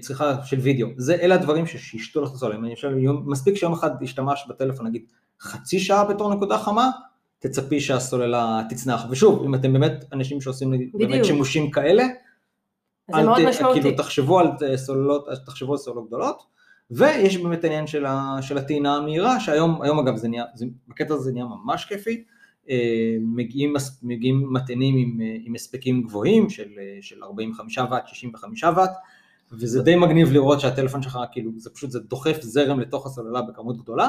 צריכה 0.00 0.44
של 0.44 0.56
וידאו, 0.58 0.88
זה 0.96 1.14
אלה 1.14 1.34
הדברים 1.34 1.66
שישתו 1.66 2.22
לך 2.22 2.30
את 2.30 2.34
הסוללה, 2.34 2.56
אם 2.56 2.64
אני 2.64 2.74
חושב, 2.74 2.90
יום- 2.96 3.24
מספיק 3.26 3.54
שיום 3.54 3.72
אחד 3.72 4.02
השתמש 4.02 4.46
בטלפון 4.48 4.86
נגיד 4.86 5.02
חצי 5.40 5.80
שעה 5.80 6.04
בתור 6.04 6.34
נקודה 6.34 6.58
חמה, 6.58 6.90
תצפי 7.38 7.80
שהסוללה 7.80 8.62
תצנח, 8.68 9.04
ושוב, 9.10 9.44
אם 9.44 9.54
אתם 9.54 9.72
באמת 9.72 10.04
אנשים 10.12 10.40
שעושים 10.40 10.74
נגיד 10.74 10.90
באמת 10.94 11.10
בדיוק. 11.10 11.24
שימושים 11.24 11.70
כאלה, 11.70 12.04
אל 13.14 13.26
ת-. 13.26 13.62
כאילו 13.72 13.96
תחשבו 13.96 14.38
על 14.40 14.48
אה, 14.62 14.76
סוללות, 14.76 15.28
תחשבו 15.46 15.72
על 15.72 15.78
סוללות 15.78 16.06
גדולות, 16.06 16.42
ויש 16.90 17.36
באמת 17.36 17.64
העניין 17.64 17.86
של, 17.86 18.06
ה, 18.06 18.36
של 18.42 18.58
הטעינה 18.58 18.96
המהירה, 18.96 19.40
שהיום 19.40 19.82
היום 19.82 19.98
אגב 19.98 20.16
זה 20.16 20.28
נהיה, 20.28 20.44
זה, 20.54 20.66
בקטע 20.88 21.14
הזה 21.14 21.22
זה 21.22 21.32
נהיה 21.32 21.44
ממש 21.44 21.84
כיפי, 21.84 22.24
אה, 22.70 23.16
מגיעים, 23.20 23.74
מגיעים 24.02 24.52
מטענים 24.52 24.96
עם, 24.96 25.20
אה, 25.20 25.36
עם 25.44 25.54
הספקים 25.54 26.02
גבוהים 26.02 26.50
של, 26.50 26.68
אה, 26.78 26.98
של 27.00 27.24
45 27.24 27.78
ואט, 27.78 28.08
65 28.08 28.64
ואט, 28.64 28.90
וזה 29.52 29.82
די 29.82 29.96
מגניב 29.96 30.32
לראות 30.32 30.60
שהטלפון 30.60 31.02
שלך 31.02 31.18
כאילו 31.32 31.50
זה 31.56 31.70
פשוט 31.70 31.90
זה 31.90 32.00
דוחף 32.00 32.38
זרם 32.40 32.80
לתוך 32.80 33.06
הסוללה 33.06 33.42
בכמות 33.42 33.82
גדולה, 33.82 34.08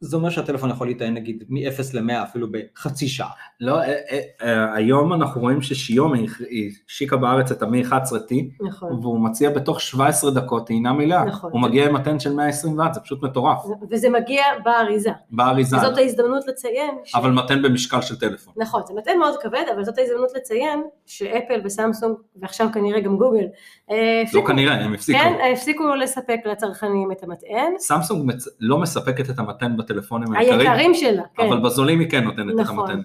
זה 0.00 0.16
אומר 0.16 0.30
שהטלפון 0.30 0.70
יכול 0.70 0.86
להיטען 0.86 1.14
נגיד 1.14 1.44
מ-0 1.48 1.60
ל-100 1.94 2.22
אפילו 2.22 2.46
בחצי 2.50 3.08
שעה. 3.08 3.28
לא, 3.60 3.78
אה, 3.80 3.84
אה, 4.10 4.20
אה, 4.42 4.74
היום 4.74 5.12
אנחנו 5.12 5.40
רואים 5.40 5.62
ששיומי 5.62 6.26
היא 6.50 6.70
השיקה 6.88 7.16
בארץ 7.16 7.50
את 7.50 7.62
המי 7.62 7.82
11T, 7.84 8.34
נכון. 8.68 8.92
והוא 9.02 9.20
מציע 9.20 9.50
בתוך 9.50 9.80
17 9.80 10.30
דקות 10.30 10.66
טעינה 10.66 10.92
מלאה. 10.92 11.24
נכון. 11.24 11.50
הוא 11.52 11.60
מגיע 11.60 11.86
עם 11.86 11.94
מתן 11.94 12.20
של 12.20 12.32
120 12.34 12.78
ואט, 12.78 12.94
זה 12.94 13.00
פשוט 13.00 13.22
מטורף. 13.22 13.58
וזה 13.90 14.10
מגיע 14.10 14.42
באריזה. 14.64 15.10
באריזה. 15.30 15.76
וזאת 15.76 15.98
ההזדמנות 15.98 16.46
לציין, 16.46 16.94
ש... 17.04 17.14
אבל 17.14 17.30
מתן 17.30 17.62
במשקל 17.62 18.00
של 18.00 18.18
טלפון. 18.18 18.54
נכון, 18.56 18.82
זה 18.86 18.94
מתן 18.94 19.18
מאוד 19.18 19.34
כבד, 19.42 19.62
אבל 19.74 19.84
זאת 19.84 19.98
ההזדמנות 19.98 20.30
לציין 20.36 20.82
שאפל 21.06 21.60
וסמסונג, 21.64 22.16
ועכשיו 22.36 22.68
כנראה 22.74 23.00
גם 23.00 23.16
גוגל, 23.16 23.44
אה, 23.90 23.96
לא 23.96 24.22
הפסיקו, 24.22 24.44
כנראה, 24.46 24.74
הם 24.74 24.94
הפסיקו. 24.94 25.18
כן, 25.18 25.32
הפסיקו 25.52 25.94
לספק 25.94 26.38
לצרכנים 26.44 27.12
את 27.12 27.22
המטען, 27.22 27.72
סמסונג 27.78 28.26
מצ- 28.26 28.48
לא 28.60 28.78
מספקת 28.78 29.30
את 29.30 29.38
המתן 29.38 29.76
בטלפונים 29.92 30.32
היקרים, 30.32 30.60
היקרים 30.60 30.94
שלה, 30.94 31.22
כן. 31.34 31.46
אבל 31.46 31.60
בזולים 31.60 32.00
היא 32.00 32.10
כן 32.10 32.24
נותנת 32.24 32.54
את 32.54 32.60
נכון. 32.60 32.90
המתן. 32.90 33.00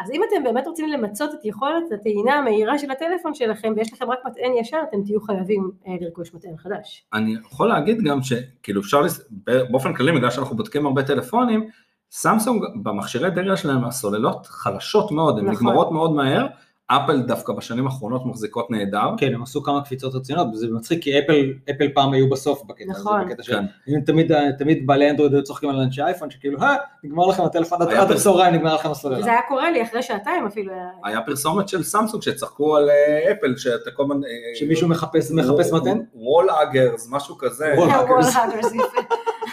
אז 0.00 0.10
אם 0.10 0.20
אתם 0.28 0.44
באמת 0.44 0.66
רוצים 0.66 0.88
למצות 0.88 1.30
את 1.34 1.44
יכולת 1.44 1.92
הטעינה 1.94 2.34
המהירה 2.34 2.78
של 2.78 2.90
הטלפון 2.90 3.34
שלכם 3.34 3.72
ויש 3.76 3.92
לכם 3.92 4.10
רק 4.10 4.18
מטען 4.26 4.50
ישר, 4.60 4.78
אתם 4.88 5.02
תהיו 5.04 5.20
חייבים 5.20 5.70
אה, 5.86 5.92
לרכוש 6.00 6.34
מטען 6.34 6.56
חדש. 6.56 7.04
אני 7.12 7.36
יכול 7.46 7.68
להגיד 7.68 8.02
גם 8.02 8.22
שכאילו 8.22 8.80
אפשר, 8.80 9.00
לס- 9.00 9.28
באופן 9.70 9.94
כללי, 9.94 10.12
בגלל 10.12 10.30
שאנחנו 10.30 10.56
בודקים 10.56 10.86
הרבה 10.86 11.02
טלפונים, 11.02 11.66
סמסונג 12.10 12.62
במכשירי 12.82 13.30
דגל 13.30 13.56
שלהם 13.56 13.84
הסוללות 13.84 14.46
חלשות 14.46 15.12
מאוד, 15.12 15.38
הן 15.38 15.44
נכון. 15.44 15.66
נגמרות 15.66 15.92
מאוד 15.92 16.12
מהר, 16.12 16.46
אפל 16.90 17.22
דווקא 17.22 17.52
בשנים 17.52 17.86
האחרונות 17.86 18.26
מחזיקות 18.26 18.70
נהדר. 18.70 19.10
כן, 19.16 19.34
הם 19.34 19.42
עשו 19.42 19.62
כמה 19.62 19.84
קפיצות 19.84 20.14
רציניות, 20.14 20.46
וזה 20.52 20.66
מצחיק 20.70 21.02
כי 21.02 21.18
אפל, 21.18 21.52
אפל 21.70 21.88
פעם 21.94 22.12
היו 22.12 22.30
בסוף 22.30 22.62
בקטע 22.66 22.84
הזה, 22.90 23.00
נכון. 23.00 23.24
בקטע 23.28 23.42
של, 23.42 23.52
כן. 23.86 24.00
תמיד, 24.00 24.32
תמיד 24.58 24.86
בעלי 24.86 25.10
אנדרואיד 25.10 25.34
היו 25.34 25.42
צוחקים 25.44 25.68
על 25.70 25.80
אנשי 25.80 26.02
אייפון, 26.02 26.30
שכאילו, 26.30 26.62
אה, 26.62 26.74
נגמר 27.04 27.26
לכם 27.26 27.42
הטלפון, 27.42 27.78
עד 27.82 28.10
הצהריים 28.12 28.54
נגמר 28.54 28.74
לכם 28.74 28.90
הסוללה. 28.90 29.18
וזה 29.18 29.30
היה 29.30 29.40
קורה 29.48 29.70
לי 29.70 29.82
אחרי 29.82 30.02
שעתיים 30.02 30.46
אפילו. 30.46 30.72
היה- 30.72 30.88
היה 31.04 31.20
פרסומת 31.20 31.68
של 31.68 31.82
סמסונג 31.82 32.22
שצחקו 32.22 32.76
על 32.76 32.90
אה, 32.90 33.32
אפל, 33.32 33.56
שאתה 33.56 33.90
כל 33.90 34.02
הזמן... 34.02 34.24
אה, 34.24 34.28
שמישהו 34.54 34.88
מחפש, 34.88 35.30
מחפש 35.30 35.72
מתן? 35.72 35.98
וול 36.14 36.46
אגרס, 36.50 37.08
משהו 37.10 37.38
כזה, 37.38 37.74
וול 37.76 37.90
hackers, 37.90 38.36
יפה. 38.74 39.00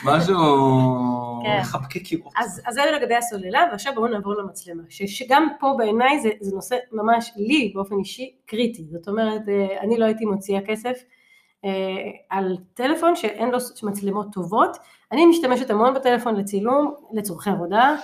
משהו... 0.05 0.35
כן. 1.45 1.59
מחבקי 1.59 2.00
קירות. 2.00 2.33
אז 2.38 2.62
זה 2.69 2.81
לגבי 2.95 3.15
הסוללה, 3.15 3.67
ועכשיו 3.71 3.93
בואו 3.95 4.07
נעבור 4.07 4.33
למצלמה, 4.33 4.83
שגם 4.89 5.47
פה 5.59 5.75
בעיניי 5.77 6.19
זה, 6.19 6.29
זה 6.41 6.55
נושא 6.55 6.75
ממש 6.91 7.31
לי 7.35 7.71
באופן 7.75 7.95
אישי 8.00 8.35
קריטי, 8.45 8.83
זאת 8.91 9.07
אומרת 9.07 9.41
אה, 9.50 9.81
אני 9.81 9.97
לא 9.97 10.05
הייתי 10.05 10.25
מוציאה 10.25 10.62
כסף 10.62 11.03
אה, 11.65 11.69
על 12.29 12.57
טלפון 12.74 13.15
שאין 13.15 13.50
לו 13.50 13.57
מצלמות 13.83 14.27
טובות, 14.33 14.77
אני 15.12 15.25
משתמשת 15.25 15.69
המון 15.69 15.93
בטלפון 15.93 16.35
לצילום, 16.35 16.93
לצורכי 17.13 17.50
עבודה, 17.50 17.95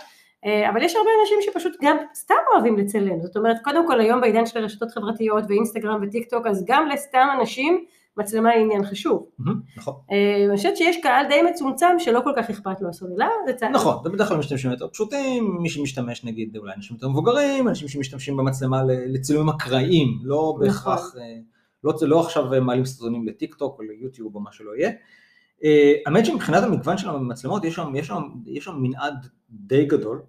אה, 0.45 0.69
אבל 0.69 0.83
יש 0.83 0.95
הרבה 0.95 1.09
אנשים 1.21 1.37
שפשוט 1.41 1.77
גם 1.81 1.97
סתם 2.13 2.35
אוהבים 2.53 2.77
לצלם, 2.77 3.21
זאת 3.21 3.37
אומרת 3.37 3.57
קודם 3.63 3.87
כל 3.87 3.99
היום 3.99 4.21
בעידן 4.21 4.45
של 4.45 4.59
הרשתות 4.59 4.91
חברתיות 4.91 5.43
ואינסטגרם 5.47 5.99
וטיק 6.03 6.29
טוק, 6.29 6.47
אז 6.47 6.65
גם 6.67 6.87
לסתם 6.87 7.27
אנשים 7.39 7.85
מצלמה 8.17 8.49
היא 8.49 8.63
עניין 8.63 8.85
חשוב. 8.85 9.29
נכון. 9.77 9.93
אה, 10.11 10.45
אני 10.47 10.57
חושבת 10.57 10.77
שיש 10.77 10.97
קהל 11.03 11.25
די 11.27 11.41
מצומצם 11.51 11.87
שלא 11.97 12.21
כל 12.23 12.31
כך 12.37 12.49
אכפת 12.49 12.81
לו 12.81 12.89
הסוללה, 12.89 13.29
זה 13.45 13.53
צעד. 13.53 13.71
נכון, 13.73 13.97
זה 14.03 14.09
בדרך 14.09 14.27
כלל 14.27 14.37
משתמשים 14.37 14.71
יותר 14.71 14.87
פשוטים, 14.87 15.57
מי 15.61 15.69
שמשתמש 15.69 16.25
נגיד 16.25 16.57
אולי 16.57 16.73
אנשים 16.75 16.95
יותר 16.95 17.09
מבוגרים, 17.09 17.67
אנשים 17.67 17.87
שמשתמשים 17.87 18.37
במצלמה 18.37 18.83
לצילומים 18.85 19.49
אקראיים, 19.49 20.19
לא 20.23 20.57
בהכרח, 20.59 21.15
אה, 21.17 21.21
לא, 21.83 21.93
לא 22.01 22.21
עכשיו 22.21 22.53
אה, 22.53 22.59
מעלים 22.59 22.85
סרטונים 22.85 23.27
לטיק 23.27 23.55
טוק 23.55 23.79
או 23.79 23.83
ליוטיוב 23.83 24.35
או 24.35 24.39
מה 24.39 24.51
שלא 24.51 24.71
יהיה. 24.77 24.91
האמת 26.05 26.25
שמבחינת 26.25 26.63
המגוון 26.63 26.97
של 26.97 27.09
המצלמות 27.09 27.65
יש 27.65 27.75
שם, 27.75 27.95
יש 27.95 28.07
שם, 28.07 28.21
יש 28.45 28.63
שם 28.63 28.75
מנעד 28.81 29.27
די 29.49 29.85
גדול. 29.85 30.21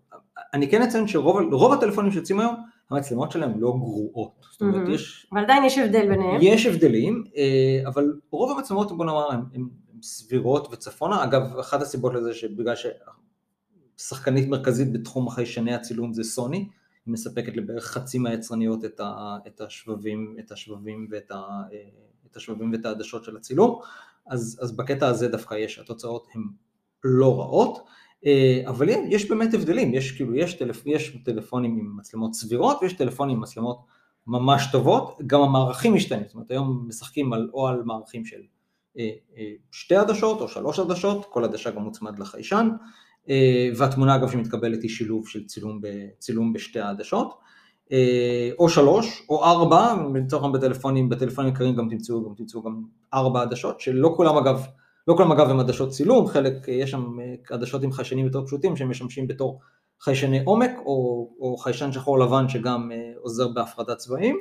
אני 0.55 0.71
כן 0.71 0.83
אציין 0.83 1.07
שרוב 1.07 1.53
רוב 1.53 1.73
הטלפונים 1.73 2.13
שיוצאים 2.13 2.41
היום, 2.41 2.55
המצלמות 2.93 3.31
שלהם 3.31 3.61
לא 3.61 3.75
גרועות. 3.79 4.47
זאת 4.51 4.63
אומרת. 4.63 4.89
יש, 4.89 5.27
אבל 5.33 5.41
עדיין 5.41 5.65
יש 5.65 5.79
הבדל 5.79 6.09
ביניהם. 6.09 6.39
יש 6.41 6.67
הבדלים, 6.67 7.25
אה, 7.37 7.89
אבל 7.89 8.21
רוב 8.31 8.59
המצלמות, 8.59 8.97
בוא 8.97 9.05
נאמר, 9.05 9.29
הן 9.31 9.69
סבירות 10.03 10.69
וצפונה. 10.73 11.25
אגב, 11.25 11.59
אחת 11.59 11.83
הסיבות 11.83 12.15
לזה 12.15 12.35
שבגלל 12.35 12.75
ששחקנית 13.99 14.49
מרכזית 14.49 14.93
בתחום 14.93 15.29
החיישני 15.29 15.75
הצילום 15.75 16.13
זה 16.13 16.25
סוני, 16.25 16.69
היא 17.07 17.13
מספקת 17.13 17.57
לבערך 17.57 17.85
חצי 17.85 18.19
מהיצרניות 18.19 18.85
את, 18.85 19.01
ה, 19.01 19.37
את 19.47 19.61
השבבים, 19.61 20.37
את 20.39 20.53
השבבים 20.53 21.09
ואת 21.11 21.31
ה, 21.31 21.35
אה, 21.73 21.79
את 22.31 22.37
השבבים 22.37 22.73
ואת 22.73 22.85
העדשות 22.87 23.25
של 23.25 23.37
הצילום, 23.37 23.81
אז, 24.27 24.59
אז 24.63 24.77
בקטע 24.77 25.07
הזה 25.07 25.29
דווקא 25.29 25.55
יש, 25.55 25.79
התוצאות 25.79 26.27
הן 26.35 26.43
לא 27.05 27.41
רעות. 27.41 27.79
אה, 28.27 28.63
אבל 28.67 28.89
יש 28.89 29.29
באמת 29.29 29.55
הבדלים, 29.55 29.95
יש 29.95 30.13
כאילו, 30.13 30.35
יש, 30.35 30.55
טלפ, 30.55 30.87
יש 30.87 31.17
טלפונים 31.25 31.79
עם 31.79 31.97
מצלמות 31.97 32.35
סבירות 32.35 32.79
ויש 32.83 32.93
טלפונים 32.93 33.37
עם 33.37 33.43
מצלמות 33.43 33.79
ממש 34.27 34.69
טובות, 34.73 35.19
גם 35.27 35.41
המערכים 35.41 35.95
משתנים, 35.95 36.25
זאת 36.27 36.35
אומרת 36.35 36.51
היום 36.51 36.85
משחקים 36.89 37.33
על, 37.33 37.51
או 37.53 37.69
על 37.69 37.83
מערכים 37.85 38.25
של 38.25 38.41
אה, 38.99 39.11
אה, 39.37 39.53
שתי 39.71 39.97
עדשות 39.97 40.41
או 40.41 40.49
שלוש 40.49 40.79
עדשות, 40.79 41.27
כל 41.31 41.45
עדשה 41.45 41.71
גם 41.71 41.83
מוצמד 41.83 42.19
לחיישן, 42.19 42.69
והתמונה 43.77 44.15
אגב 44.15 44.31
שמתקבלת 44.31 44.83
היא 44.83 44.91
שילוב 44.91 45.29
של 45.29 45.47
צילום, 45.47 45.81
ב, 45.81 45.89
צילום 46.19 46.53
בשתי 46.53 46.81
העדשות, 46.81 47.35
או 48.59 48.69
שלוש 48.69 49.27
או 49.29 49.45
ארבע, 49.45 49.95
לצורך 50.15 50.45
העניין 50.45 50.61
בטלפונים, 50.61 51.09
בטלפונים 51.09 51.53
יקרים 51.53 51.77
גם 51.77 51.89
תמצאו, 51.91 52.29
גם 52.29 52.35
תמצאו 52.35 52.63
גם 52.63 52.83
ארבע 53.15 53.43
עדשות, 53.43 53.81
שלא 53.81 54.15
כולם 54.17 54.37
אגב, 54.37 54.67
לא 55.09 55.15
כולם 55.17 55.33
אגב 55.33 55.51
הם 55.51 55.61
עדשות 55.61 55.91
צילום, 55.91 56.27
חלק, 56.27 56.69
אה, 56.69 56.75
יש 56.75 56.91
שם 56.91 57.21
אה, 57.21 57.35
עדשות 57.51 57.83
עם 57.83 57.93
חיישנים 57.93 58.27
יותר 58.27 58.45
פשוטים 58.47 58.77
שהם 58.77 58.91
משמשים 58.91 59.27
בתור 59.27 59.61
חיישני 60.01 60.43
עומק 60.45 60.71
או, 60.79 61.29
או 61.41 61.57
חיישן 61.57 61.93
שחור 61.93 62.19
לבן 62.19 62.49
שגם 62.49 62.93
אה, 62.93 63.13
עוזר 63.21 63.49
בהפרדת 63.49 63.97
צבעים. 63.97 64.37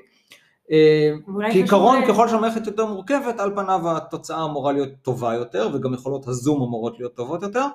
כעיקרון 1.51 2.05
ככל 2.07 2.27
שהמערכת 2.27 2.67
יותר 2.67 2.85
מורכבת 2.85 3.39
על 3.39 3.55
פניו 3.55 3.97
התוצאה 3.97 4.45
אמורה 4.45 4.71
להיות 4.71 4.89
טובה 5.01 5.33
יותר 5.33 5.69
וגם 5.73 5.93
יכולות 5.93 6.27
הזום 6.27 6.61
אמורות 6.61 6.99
להיות 6.99 7.15
טובות 7.15 7.43
יותר 7.43 7.65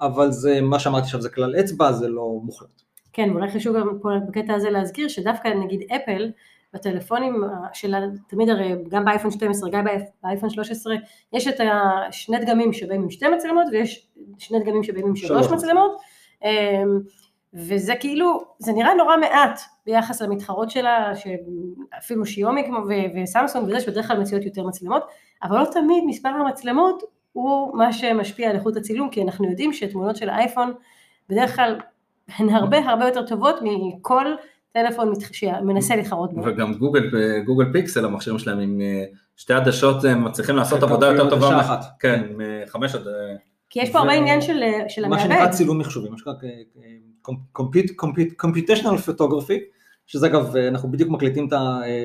אבל 0.00 0.30
זה 0.30 0.60
מה 0.60 0.78
שאמרתי 0.78 1.04
עכשיו 1.04 1.20
זה 1.20 1.28
כלל 1.28 1.54
אצבע 1.60 1.92
זה 1.92 2.08
לא 2.08 2.40
מוחלט. 2.42 2.82
כן, 3.12 3.30
ואולי 3.30 3.50
חשוב 3.50 3.76
גם 3.76 3.98
פה 4.02 4.08
בקטע 4.28 4.54
הזה 4.54 4.70
להזכיר 4.70 5.08
שדווקא 5.08 5.48
נגיד 5.48 5.80
אפל, 5.96 6.30
בטלפונים 6.74 7.44
שלה, 7.72 7.98
תמיד 8.28 8.48
הרי 8.48 8.74
גם 8.88 9.04
באייפון 9.04 9.30
12, 9.30 9.70
גם 9.70 9.84
באייפון 10.22 10.50
13, 10.50 10.94
יש 11.32 11.48
את 11.48 11.54
השני 11.60 12.38
דגמים 12.38 12.72
שבאים 12.72 13.02
עם 13.02 13.10
שתי 13.10 13.28
מצלמות 13.28 13.66
ויש 13.72 14.08
שני 14.38 14.60
דגמים 14.60 14.82
שבאים 14.82 15.06
עם 15.06 15.16
שלוש 15.16 15.46
מצלמות, 15.46 16.00
אמ, 16.44 17.00
וזה 17.54 17.94
כאילו, 18.00 18.40
זה 18.58 18.72
נראה 18.72 18.94
נורא 18.94 19.16
מעט 19.16 19.60
ביחס 19.86 20.22
למתחרות 20.22 20.70
שלה, 20.70 21.12
אפילו 21.98 22.26
שיומי 22.26 22.64
כמו 22.66 22.78
וסמסונג 23.14 23.68
וזה, 23.68 23.80
שבדרך 23.80 24.08
כלל 24.08 24.20
מציעות 24.20 24.44
יותר 24.44 24.66
מצלמות, 24.66 25.02
אבל 25.42 25.58
לא 25.58 25.64
תמיד 25.64 26.04
מספר 26.06 26.28
המצלמות 26.28 27.02
הוא 27.32 27.76
מה 27.76 27.92
שמשפיע 27.92 28.50
על 28.50 28.56
איכות 28.56 28.76
הצילום, 28.76 29.10
כי 29.10 29.22
אנחנו 29.22 29.50
יודעים 29.50 29.72
שתמונות 29.72 30.16
של 30.16 30.28
האייפון 30.28 30.72
בדרך 31.28 31.56
כלל 31.56 31.80
הן 32.38 32.48
הרבה 32.48 32.78
הרבה 32.78 33.04
יותר 33.04 33.26
טובות 33.26 33.56
מכל 33.62 34.34
טלפון 34.72 35.10
מתח- 35.10 35.32
שמנסה 35.32 35.96
להתחרות 35.96 36.32
בו. 36.34 36.42
וגם 36.44 36.74
גוגל, 36.74 37.10
גוגל 37.44 37.72
פיקסל 37.72 38.04
המכשירים 38.04 38.38
שלהם 38.38 38.58
עם 38.58 38.80
אה, 38.80 39.04
שתי 39.36 39.52
עדשות 39.54 40.04
הם 40.04 40.24
מצליחים 40.24 40.56
לעשות 40.56 40.80
חלקם 40.80 40.92
עבודה 40.92 41.06
יותר 41.06 41.30
טובה. 41.30 41.60
אחת. 41.60 41.84
כן, 42.00 42.22
מחמש 42.36 42.94
עד... 42.94 43.06
אה, 43.08 43.12
כי 43.70 43.80
יש 43.82 43.90
פה 43.90 43.98
הרבה 43.98 44.12
עניין 44.12 44.40
של, 44.40 44.60
של 44.88 45.08
מה 45.08 45.18
שנקרא 45.18 45.36
המעבד. 45.36 45.50
צילום 45.52 45.78
מחשובי, 45.78 46.08
מה 46.08 46.16
שנקרא 46.18 46.32
computational 48.42 48.98
photography, 49.08 49.58
שזה 50.06 50.26
אגב 50.26 50.56
אנחנו 50.56 50.90
בדיוק 50.90 51.10
מקליטים 51.10 51.48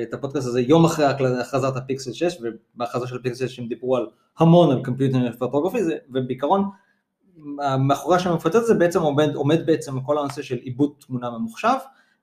את 0.08 0.14
הפודקאסט 0.14 0.46
הזה 0.46 0.60
יום 0.60 0.84
אחרי 0.84 1.04
הכרזת 1.06 1.76
הפיקסל 1.76 2.12
6 2.12 2.38
ובהכרזה 2.42 3.06
של 3.06 3.16
הפיקסל 3.16 3.46
6 3.48 3.58
הם 3.58 3.66
דיברו 3.68 3.96
על 3.96 4.06
המון 4.38 4.70
על 4.76 4.82
computational 4.86 5.42
photography 5.42 5.82
זה- 5.82 5.96
ובעיקרון 6.10 6.64
מאחורי 7.78 8.16
השם 8.16 8.30
המפוצץ 8.30 8.54
הזה 8.56 8.74
בעצם 8.74 9.00
עומד, 9.02 9.34
עומד 9.34 9.66
בעצם 9.66 10.00
כל 10.00 10.18
הנושא 10.18 10.42
של 10.42 10.56
עיבוד 10.56 10.90
תמונה 11.06 11.30
ממוחשב, 11.30 11.68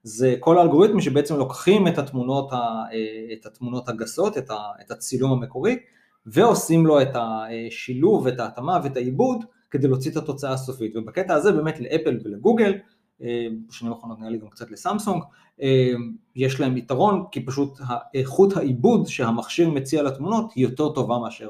זה 0.05 0.35
כל 0.39 0.57
האלגוריתמים 0.57 1.01
שבעצם 1.01 1.35
לוקחים 1.35 1.87
את 1.87 1.97
התמונות, 1.97 2.53
ה, 2.53 2.55
אה, 2.55 3.33
את 3.33 3.45
התמונות 3.45 3.89
הגסות, 3.89 4.37
את, 4.37 4.49
ה, 4.49 4.55
את 4.81 4.91
הצילום 4.91 5.31
המקורי, 5.31 5.77
ועושים 6.25 6.85
לו 6.85 7.01
את 7.01 7.09
השילוב, 7.13 8.27
את 8.27 8.39
ההתאמה 8.39 8.79
ואת 8.83 8.97
העיבוד 8.97 9.45
כדי 9.71 9.87
להוציא 9.87 10.11
את 10.11 10.17
התוצאה 10.17 10.53
הסופית. 10.53 10.95
ובקטע 10.95 11.33
הזה 11.33 11.51
באמת 11.51 11.79
לאפל 11.79 12.19
ולגוגל, 12.23 12.73
אה, 13.21 13.47
בשנים 13.67 13.91
האחרונות 13.91 14.19
נראה 14.19 14.31
לי 14.31 14.37
גם 14.37 14.49
קצת 14.49 14.71
לסמסונג, 14.71 15.23
אה, 15.61 15.93
יש 16.35 16.59
להם 16.59 16.77
יתרון 16.77 17.23
כי 17.31 17.45
פשוט 17.45 17.79
איכות 18.13 18.57
העיבוד 18.57 19.07
שהמכשיר 19.07 19.69
מציע 19.69 20.03
לתמונות 20.03 20.53
היא 20.55 20.63
יותר 20.63 20.89
טובה 20.89 21.17
מאשר 21.17 21.49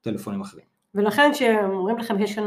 טלפונים 0.00 0.40
אחרים. 0.40 0.64
ולכן 0.94 1.30
כשאומרים 1.34 1.98
לכם 1.98 2.18
שיש 2.18 2.34
כאן 2.34 2.44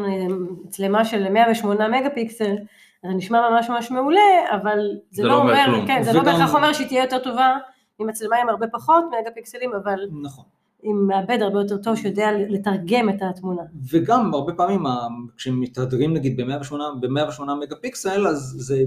מצלמה 0.65 1.05
של 1.05 1.29
108 1.29 1.87
מגה 1.87 2.09
פיקסל, 2.09 2.55
זה 3.03 3.13
נשמע 3.13 3.49
ממש 3.49 3.69
ממש 3.69 3.91
מעולה, 3.91 4.21
אבל 4.61 4.79
זה, 5.11 5.21
זה 5.21 5.23
לא 5.23 5.29
לא 5.29 5.35
אומר 5.37 5.51
אומר, 5.53 5.65
כלום. 5.65 5.87
כן, 5.87 6.03
זה 6.03 6.13
לא 6.13 6.19
וגם- 6.21 6.25
בהכרח 6.33 6.55
אומר 6.55 6.73
שהיא 6.73 6.87
תהיה 6.87 7.03
יותר 7.03 7.19
טובה 7.19 7.57
ממצלמה 7.99 8.35
עם 8.41 8.49
הרבה 8.49 8.67
פחות 8.71 9.03
מגה 9.07 9.31
פיקסלים, 9.35 9.71
אבל 9.83 9.99
נכון. 10.23 10.45
עם 10.83 11.07
מעבד 11.07 11.41
הרבה 11.41 11.59
יותר 11.59 11.77
טוב 11.77 11.95
שיודע 11.95 12.29
לתרגם 12.49 13.09
את 13.09 13.15
התמונה. 13.29 13.61
וגם 13.91 14.33
הרבה 14.33 14.53
פעמים 14.53 14.85
ה- 14.85 15.07
כשהם 15.37 15.59
מתהדרים 15.59 16.13
נגיד 16.13 16.41
ב-108 16.41 16.73
ב-108 17.01 17.43
מגה 17.61 17.75
פיקסל, 17.75 18.27
אז 18.27 18.55
זה, 18.57 18.81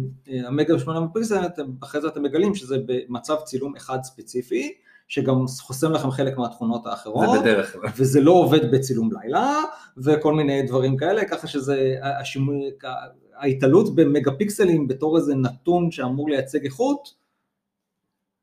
המגה 0.47 0.79
8 0.79 1.01
מגה 1.01 1.09
פיקסל, 1.13 1.43
אחרי 1.83 2.01
זה 2.01 2.09
אתם 2.09 2.23
מגלים 2.23 2.55
שזה 2.55 2.77
במצב 2.87 3.37
צילום 3.45 3.77
אחד 3.77 3.99
ספציפי, 4.03 4.73
שגם 5.09 5.35
חוסם 5.61 5.93
לכם 5.93 6.11
חלק 6.11 6.39
מהתכונות 6.39 6.87
האחרות. 6.87 7.27
זה 7.33 7.41
בדרך 7.41 7.73
כלל. 7.73 7.83
וזה 7.97 8.21
לא 8.21 8.33
עובד 8.33 8.71
בצילום 8.75 9.11
לילה, 9.23 9.55
וכל 10.05 10.35
מיני 10.35 10.63
דברים 10.63 10.97
כאלה, 10.97 11.25
ככה 11.25 11.47
שזה, 11.47 11.95
השימוש, 12.21 12.65
ההתעלות 13.41 13.95
במגה 13.95 14.33
פיקסלים 14.33 14.89
בתור 14.89 15.17
איזה 15.17 15.35
נתון 15.35 15.91
שאמור 15.91 16.31
לייצג 16.31 16.65
איכות, 16.65 17.15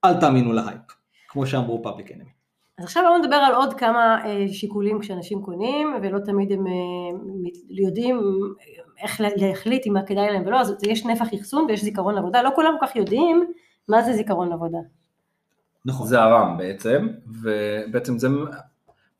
אל 0.05 0.19
תאמינו 0.19 0.53
להייפ, 0.53 0.81
כמו 1.27 1.47
שאמרו 1.47 1.83
Public 1.83 2.11
Enemy. 2.11 2.29
אז 2.77 2.85
עכשיו 2.85 3.03
בואו 3.07 3.17
נדבר 3.17 3.35
על 3.35 3.55
עוד 3.55 3.73
כמה 3.73 4.25
אה, 4.25 4.45
שיקולים 4.53 4.99
כשאנשים 4.99 5.41
קונים, 5.41 5.87
ולא 6.03 6.19
תמיד 6.19 6.51
הם 6.51 6.67
אה, 6.67 6.73
יודעים 7.69 8.19
איך 9.03 9.21
לה- 9.21 9.29
להחליט 9.35 9.87
אם 9.87 9.93
מה 9.93 10.01
כדאי 10.03 10.31
להם 10.31 10.43
ולא, 10.45 10.59
אז 10.61 10.75
יש 10.83 11.05
נפח 11.05 11.33
אחסון 11.33 11.65
ויש 11.69 11.83
זיכרון 11.83 12.17
עבודה, 12.17 12.41
לא 12.41 12.49
כולם 12.55 12.73
כל 12.79 12.85
כך 12.87 12.95
יודעים 12.95 13.53
מה 13.87 14.01
זה 14.01 14.13
זיכרון 14.13 14.51
עבודה. 14.51 14.77
נכון. 15.85 16.07
זה 16.07 16.21
הרם 16.21 16.57
בעצם, 16.57 17.07
ובעצם 17.41 18.17
זה 18.17 18.27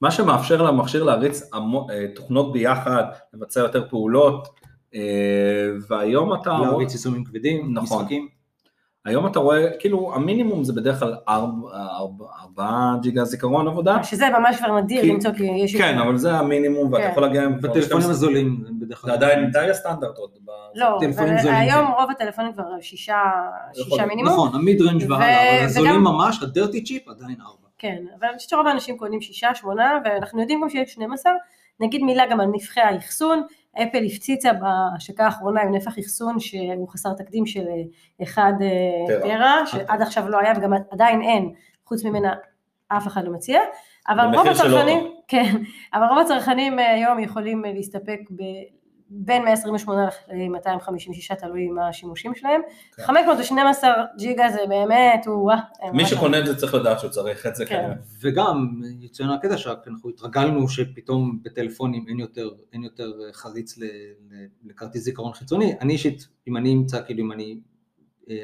מה 0.02 0.12
שמאפשר 0.12 0.62
למכשיר 0.62 1.04
להריץ 1.04 1.54
המו, 1.54 1.88
אה, 1.90 2.06
תוכנות 2.16 2.54
ביחד, 2.54 3.04
לבצע 3.34 3.60
יותר 3.60 3.90
פעולות, 3.90 4.48
אה, 4.48 4.67
והיום 5.90 6.34
אתה... 6.34 6.50
להריץ 6.62 6.94
יישומים 6.94 7.24
כבדים, 7.24 7.74
נכון. 7.74 7.98
משחקים. 8.00 8.28
היום 9.06 9.28
אתה 9.28 9.40
רואה, 9.40 9.68
כאילו 9.80 10.12
המינימום 10.16 10.64
זה 10.64 10.74
בדרך 10.74 11.00
כלל 11.00 11.16
4 11.28 12.96
ג'יגה 13.02 13.24
זיכרון 13.26 13.68
עבודה, 13.68 14.04
שזה 14.04 14.26
ממש 14.40 14.58
כבר 14.58 14.78
נדיר 14.80 15.02
כי- 15.02 15.12
למצוא 15.12 15.32
כי 15.32 15.44
יש... 15.44 15.76
כן, 15.76 15.98
אבל 16.00 16.18
זה 16.18 16.34
המינימום 16.34 16.94
ואתה 16.94 17.04
כן. 17.06 17.12
יכול 17.12 17.24
להגיע 17.24 17.44
עם... 17.44 17.58
בטלפונים 17.58 17.84
12. 17.86 18.12
הזולים 18.12 18.64
בדרך 18.80 18.98
כלל. 19.02 19.10
זה 19.12 19.16
עדיין 19.18 19.52
די 19.52 19.70
הסטנדרט 19.70 20.18
עוד. 20.18 20.30
לא, 20.76 20.98
אבל 20.98 21.12
זולים, 21.12 21.56
היום 21.56 21.86
כן. 21.88 21.92
רוב 22.02 22.12
הטלפונים 22.12 22.54
כבר 22.54 22.64
שישה. 22.82 23.22
מינימום. 24.08 24.34
נכון, 24.34 24.56
ה 24.56 24.62
mid 24.62 24.82
range 24.82 25.04
ו- 25.04 25.10
והלאה, 25.10 25.58
אבל 25.58 25.66
הזולים 25.66 25.92
וגם- 25.92 26.04
ממש, 26.04 26.44
ה 26.44 26.50
dirty 26.50 26.84
cheap 26.84 27.08
עדיין 27.08 27.36
ארבע. 27.42 27.68
כן, 27.78 28.04
אבל 28.20 28.28
אני 28.28 28.38
חושבת 28.38 28.50
שרוב 28.50 28.68
האנשים 28.68 28.98
קונים 28.98 29.22
שישה, 29.22 29.56
שמונה, 29.56 29.98
ואנחנו 30.06 30.42
יודעים 30.42 30.62
גם 30.62 30.70
שיש 30.70 30.94
12. 30.94 31.32
נגיד 31.80 32.04
מילה 32.04 32.24
גם 32.32 32.40
על 32.40 32.48
נפחי 32.54 32.80
האחסון, 32.82 33.42
אפל 33.84 34.04
הפציצה 34.06 34.52
בהשקה 34.54 35.26
האחרונה 35.26 35.62
עם 35.62 35.76
נפח 35.76 36.00
אחסון 36.00 36.40
שהוא 36.40 36.90
חסר 36.90 37.14
תקדים 37.14 37.46
של 37.46 37.66
1 38.24 38.44
טרה. 39.08 39.20
טרה, 39.22 39.68
שעד 39.68 40.02
עכשיו 40.02 40.30
לא 40.30 40.40
היה 40.40 40.54
וגם 40.58 40.74
עדיין 40.92 41.22
אין, 41.22 41.54
חוץ 41.86 42.04
ממנה 42.04 42.34
אף 42.88 43.08
אחד 43.08 43.24
לא 43.26 43.34
מציע, 43.34 43.60
אבל 44.10 44.36
רוב 44.36 44.48
הצרכנים, 44.48 45.12
כן, 45.28 45.56
אבל 45.94 46.06
רוב 46.06 46.20
הצרכנים 46.20 46.80
אה, 46.80 46.94
היום 46.94 47.20
יכולים 47.20 47.66
אה, 47.66 47.74
להסתפק 47.74 48.20
ב... 48.32 48.44
בין 49.10 49.44
128 49.44 50.10
ל-256 50.28 51.36
תלוי 51.36 51.68
מה 51.68 51.88
השימושים 51.88 52.36
שלהם, 52.36 52.62
כן. 52.96 53.04
512 53.04 53.90
ג'יגה 54.18 54.50
זה 54.50 54.60
באמת, 54.70 55.28
וואו, 55.28 55.58
אה, 55.84 55.92
מי 55.94 56.06
שקונה 56.06 56.40
את 56.40 56.46
זה 56.46 56.56
צריך 56.56 56.74
לדעת 56.74 57.00
שהוא 57.00 57.12
צריך 57.12 57.46
את 57.46 57.56
זה 57.56 57.66
כן. 57.66 57.76
כנראה. 57.76 57.96
וגם 58.22 58.82
יציין 59.00 59.30
הקטע 59.30 59.58
שאנחנו 59.58 60.10
התרגלנו 60.10 60.70
שפתאום 60.70 61.40
בטלפונים 61.44 62.06
אין 62.08 62.20
יותר, 62.20 62.50
אין 62.74 62.84
יותר 62.84 63.12
חריץ 63.34 63.80
לכרטיס 64.64 65.04
זיכרון 65.04 65.34
חיצוני. 65.34 65.76
אני 65.82 65.94
אישית, 65.94 66.28
אם 66.48 66.58
אני 66.58 66.74
אמצא, 66.74 67.02
כאילו 67.06 67.24
אם 67.24 67.32
אני, 67.32 67.60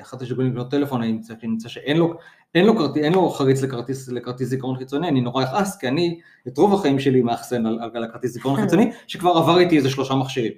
אחת 0.01 0.21
השיקולים 0.21 0.51
לקנות 0.51 0.71
טלפון, 0.71 1.01
אני 1.01 1.11
אמצא, 1.11 1.33
אני 1.43 1.51
אמצא 1.51 1.69
שאין 1.69 1.97
לו, 1.97 2.13
אין 2.55 2.65
לו, 2.65 2.77
כרטיס, 2.77 3.03
אין 3.03 3.13
לו 3.13 3.29
חריץ 3.29 3.61
לכרטיס, 3.61 4.09
לכרטיס 4.09 4.47
זיכרון 4.47 4.77
חיצוני, 4.77 5.07
אני 5.07 5.21
נורא 5.21 5.43
אכעס, 5.43 5.77
כי 5.77 5.87
אני 5.87 6.19
את 6.47 6.57
רוב 6.57 6.73
החיים 6.73 6.99
שלי 6.99 7.21
מאחסן 7.21 7.65
על, 7.65 7.79
על 7.93 8.03
הכרטיס 8.03 8.31
זיכרון 8.31 8.61
חיצוני, 8.61 8.91
שכבר 9.07 9.31
עבר 9.31 9.59
איתי 9.59 9.77
איזה 9.77 9.89
שלושה 9.89 10.15
מכשירים. 10.15 10.53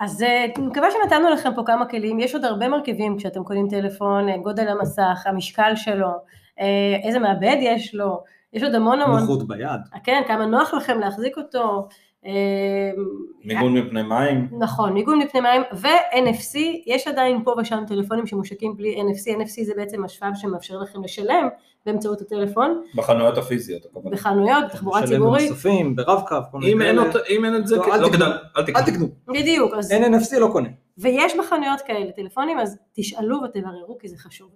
אז 0.00 0.22
אה, 0.22 0.44
אני 0.56 0.66
מקווה 0.66 0.88
שנתנו 0.90 1.30
לכם 1.30 1.50
פה 1.54 1.62
כמה 1.66 1.86
כלים, 1.86 2.20
יש 2.20 2.34
עוד 2.34 2.44
הרבה 2.44 2.68
מרכיבים 2.68 3.18
כשאתם 3.18 3.44
קונים 3.44 3.68
טלפון, 3.68 4.28
אה, 4.28 4.38
גודל 4.38 4.68
המסך, 4.68 5.22
המשקל 5.26 5.72
שלו, 5.76 6.10
אה, 6.60 6.96
איזה 7.02 7.18
מעבד 7.18 7.56
יש 7.60 7.94
לו, 7.94 8.22
יש 8.52 8.62
עוד 8.62 8.74
המון 8.74 9.00
המון, 9.00 9.20
נוחות 9.20 9.48
ביד. 9.48 9.80
כן, 10.04 10.22
כמה 10.26 10.46
נוח 10.46 10.74
לכם 10.74 10.98
להחזיק 10.98 11.36
אותו, 11.36 11.58
אה, 11.58 11.96
מיגון 13.44 13.74
מפני 13.74 14.02
מים, 14.02 14.48
נכון, 14.58 14.92
מיגון 14.92 15.18
מפני 15.18 15.40
מים 15.40 15.62
ו-NFC, 15.72 16.58
יש 16.86 17.08
עדיין 17.08 17.44
פה 17.44 17.54
ושם 17.58 17.84
טלפונים 17.86 18.26
שמושקים 18.26 18.76
בלי 18.76 18.96
NFC, 19.00 19.40
NFC 19.40 19.64
זה 19.64 19.72
בעצם 19.76 20.04
השבב 20.04 20.30
שמאפשר 20.34 20.78
לכם 20.78 21.04
לשלם 21.04 21.48
באמצעות 21.86 22.20
הטלפון, 22.20 22.82
בחנויות 22.94 23.38
הפיזיות. 23.38 23.86
הכוונה. 23.86 24.10
בחנויות, 24.10 24.64
בתחבורה 24.64 25.00
לשלם 25.00 25.12
ציבורית, 25.12 25.42
במסופים, 25.42 25.96
ברב-קו, 25.96 26.36
כל 26.50 26.58
מיני 26.58 26.72
אם 26.72 27.44
אין 27.44 27.56
את 27.56 27.66
זה, 27.66 27.76
לא, 27.76 27.82
כן, 27.82 27.92
אל 27.92 28.00
לא 28.00 28.82
תקנו. 28.86 29.06
בדיוק, 29.28 29.74
אז, 29.74 29.92
אין 29.92 30.14
NFC 30.14 30.38
לא 30.38 30.48
קונה. 30.52 30.68
ויש 30.98 31.36
בחנויות 31.36 31.80
כאלה 31.80 32.12
טלפונים, 32.12 32.58
אז 32.58 32.78
תשאלו 32.92 33.40
ותבררו 33.44 33.98
כי 33.98 34.08
זה 34.08 34.18
חשוב. 34.18 34.50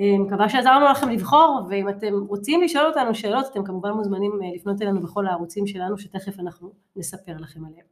אה, 0.00 0.18
מקווה 0.18 0.48
שעזרנו 0.48 0.86
לכם 0.86 1.08
לבחור, 1.08 1.66
ואם 1.70 1.88
אתם 1.88 2.14
רוצים 2.28 2.62
לשאול 2.62 2.86
אותנו 2.86 3.14
שאלות, 3.14 3.46
אתם 3.52 3.64
כמובן 3.64 3.90
מוזמנים 3.90 4.32
אה, 4.42 4.48
לפנות 4.54 4.82
אלינו 4.82 5.00
בכל 5.00 5.26
הערוצים 5.26 5.66
שלנו, 5.66 5.98
שתכף 5.98 6.40
אנחנו 6.40 6.72
נספר 6.96 7.32
לכם 7.38 7.60
עליהם. 7.64 7.86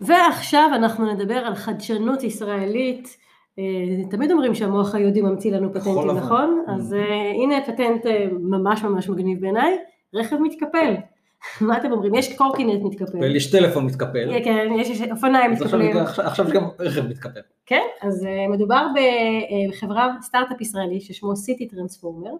ועכשיו 0.00 0.70
אנחנו 0.74 1.14
נדבר 1.14 1.38
על 1.38 1.54
חדשנות 1.54 2.22
ישראלית. 2.22 3.16
אה, 3.58 4.08
תמיד 4.10 4.30
אומרים 4.30 4.54
שהמוח 4.54 4.94
היהודי 4.94 5.20
ממציא 5.20 5.52
לנו 5.52 5.70
פטנטים, 5.70 6.08
לבן. 6.08 6.16
נכון? 6.16 6.64
אז 6.68 6.94
אה, 6.94 7.30
הנה 7.30 7.60
פטנט 7.66 8.06
ממש 8.40 8.82
ממש 8.82 9.08
מגניב 9.08 9.40
בעיניי, 9.40 9.78
רכב 10.14 10.36
מתקפל. 10.36 10.94
מה 11.60 11.78
אתם 11.78 11.92
אומרים? 11.92 12.14
יש 12.14 12.36
קורקינט 12.36 12.82
מתקפל. 12.84 13.36
יש 13.36 13.50
טלפון 13.50 13.86
מתקפל. 13.86 14.40
כן, 14.44 14.66
יש 14.80 14.88
יש 14.88 15.02
אופניים 15.10 15.50
מתקפלים. 15.52 15.96
עכשיו- 15.96 16.26
עכשיו 16.26 16.46
גם 16.52 16.68
רכב 16.78 17.06
מתקפל. 17.06 17.40
כן, 17.66 17.82
אז 18.02 18.24
אה, 18.26 18.48
מדובר 18.48 18.86
אה, 18.98 19.68
בחברה, 19.68 20.08
סטארט-אפ 20.22 20.60
ישראלי 20.60 21.00
ששמו 21.00 21.36
סיטי 21.36 21.68
טרנספורמר, 21.68 22.30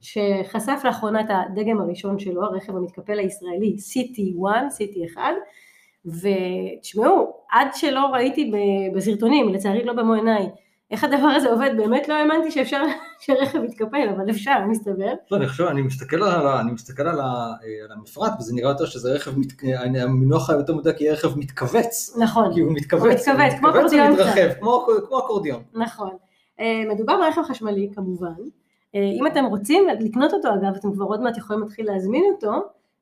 שחשף 0.00 0.80
לאחרונה 0.84 1.20
את 1.20 1.26
הדגם 1.28 1.80
הראשון 1.80 2.18
שלו, 2.18 2.42
הרכב 2.44 2.76
המתקפל 2.76 3.18
הישראלי, 3.18 3.78
סיטי 3.78 4.34
1, 4.50 4.70
סיטי 4.70 5.06
1, 5.14 5.20
ותשמעו, 6.06 7.32
עד 7.52 7.66
שלא 7.74 8.06
ראיתי 8.12 8.52
בסרטונים, 8.94 9.48
לצערי 9.48 9.84
לא 9.84 9.92
במו 9.92 10.14
עיניי, 10.14 10.46
איך 10.92 11.04
הדבר 11.04 11.26
הזה 11.26 11.50
עובד, 11.50 11.70
באמת 11.76 12.08
לא 12.08 12.14
האמנתי 12.14 12.50
שאפשר 12.50 12.82
שרכב 13.20 13.64
יתקפל, 13.64 14.08
אבל 14.16 14.30
אפשר, 14.30 14.64
מסתבר. 14.68 15.12
לא, 15.30 15.36
אני 15.36 15.46
חושב, 15.48 15.64
אני 15.64 15.82
מסתכל 15.82 16.22
על, 16.22 16.46
אני 16.46 16.72
מסתכל 16.72 17.02
על, 17.02 17.20
ה- 17.20 17.52
על 17.84 17.92
המפרט, 17.92 18.32
וזה 18.38 18.54
נראה 18.54 18.70
יותר 18.70 18.86
שזה 18.86 19.12
רכב, 19.12 19.38
מת, 19.38 19.52
המינוח 20.02 20.50
היותר 20.50 20.74
מדויק 20.74 21.00
יהיה 21.00 21.12
רכב 21.12 21.38
מתכווץ, 21.38 22.16
נכון, 22.18 22.54
כי 22.54 22.60
הוא 22.60 22.72
מתכווץ, 22.72 23.28
הוא 23.28 23.34
מתכווץ, 23.34 23.58
כמו 23.58 23.70
אקורדיון 23.70 24.10
ומתרחב, 24.10 24.52
כמו, 24.60 24.86
כמו 25.08 25.18
אקורדיון. 25.18 25.62
נכון. 25.74 26.10
אה, 26.60 26.82
מדובר 26.94 27.16
ברכב 27.16 27.42
חשמלי 27.42 27.90
כמובן. 27.94 28.34
אה, 28.94 29.00
אם 29.20 29.26
אתם 29.26 29.44
רוצים 29.44 29.84
לקנות 30.00 30.32
אותו 30.32 30.48
אגב, 30.54 30.74
אתם 30.76 30.92
כבר 30.92 31.04
עוד 31.04 31.22
מעט 31.22 31.36
יכולים 31.36 31.62
להתחיל 31.62 31.86
להזמין 31.86 32.24
אותו, 32.32 32.52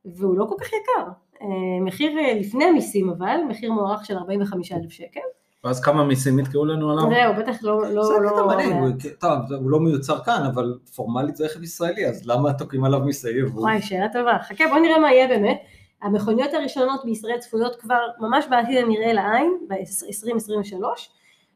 והוא 0.04 0.36
לא 0.38 0.44
כל 0.44 0.54
כך 0.60 0.66
יקר. 0.66 1.10
אה, 1.42 1.46
מחיר 1.80 2.18
אה, 2.18 2.34
לפני 2.34 2.64
המיסים 2.64 3.10
אבל, 3.10 3.36
מחיר 3.48 3.72
מוערך 3.72 4.04
של 4.04 4.16
45,000 4.16 4.90
שקל. 4.90 5.20
ואז 5.64 5.80
כמה 5.80 6.04
מיסים 6.04 6.38
יתקעו 6.38 6.64
לנו 6.64 6.90
עליו? 6.90 7.04
זהו, 7.10 7.34
בטח 7.34 7.62
לא... 7.62 7.82
לא, 7.94 8.04
זה 8.04 8.12
לא 8.22 8.30
קטע 8.30 8.42
מעניין, 8.46 8.72
הוא- 8.72 8.88
מעט. 8.88 9.06
טוב, 9.18 9.32
הוא 9.52 9.70
לא 9.70 9.80
מיוצר 9.80 10.18
כאן, 10.24 10.42
אבל 10.54 10.74
פורמלית 10.96 11.36
זה 11.36 11.44
רכב 11.44 11.62
ישראלי, 11.62 12.06
אז 12.06 12.26
למה 12.26 12.52
תוקעים 12.52 12.84
עליו 12.84 13.00
מיסי 13.00 13.30
יבוא? 13.38 13.60
וואי, 13.62 13.82
שאלה 13.82 14.06
טובה. 14.12 14.38
חכה, 14.48 14.64
בוא 14.68 14.78
נראה 14.78 14.98
מה 14.98 15.12
יהיה 15.12 15.28
באמת. 15.28 15.58
המכוניות 16.02 16.54
הראשונות 16.54 17.04
בישראל 17.04 17.38
צפויות 17.38 17.76
כבר 17.76 17.98
ממש 18.20 18.44
בעתיד 18.50 18.78
הנראה 18.84 19.12
לעין, 19.12 19.52
ב-2023, 19.68 20.82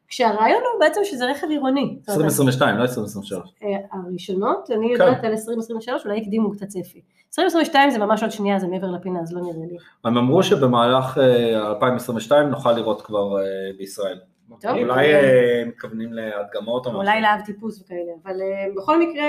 כשהרעיון 0.09 0.63
הוא 0.73 0.81
בעצם 0.81 1.01
שזה 1.05 1.27
רכב 1.27 1.47
עירוני. 1.51 1.97
זאת 2.01 2.09
אומרת, 2.09 2.25
2022, 2.25 2.77
לא 2.77 2.83
2023. 2.83 3.55
אה, 3.63 3.69
הראשונות, 3.93 4.71
אני 4.71 4.93
יודעת 4.93 5.25
על 5.25 5.31
2023, 5.31 6.07
אולי 6.07 6.21
הקדימו 6.21 6.51
קצת 6.51 6.67
צפי. 6.67 7.01
2022 7.39 7.91
זה 7.91 7.99
ממש 7.99 8.23
עוד 8.23 8.33
שנייה, 8.33 8.59
זה 8.59 8.67
מעבר 8.67 8.91
לפינה, 8.91 9.21
אז 9.21 9.33
לא 9.33 9.41
נראה 9.41 9.67
לי. 9.71 9.77
הם 10.05 10.17
אמרו 10.19 10.43
שבמהלך 10.43 11.19
אה, 11.19 11.69
2022 11.69 12.49
נוכל 12.49 12.73
לראות 12.73 13.03
כבר 13.03 13.39
אה, 13.39 13.45
בישראל. 13.79 14.19
אולי 14.65 15.15
אה, 15.15 15.65
מתכוונים 15.67 16.13
להדגמות 16.13 16.87
או 16.87 16.91
משהו. 16.91 17.01
אולי 17.03 17.21
להב 17.21 17.41
טיפוס 17.45 17.81
וכאלה, 17.81 18.13
אבל 18.23 18.43
אה, 18.43 18.67
בכל 18.77 18.99
מקרה, 19.01 19.25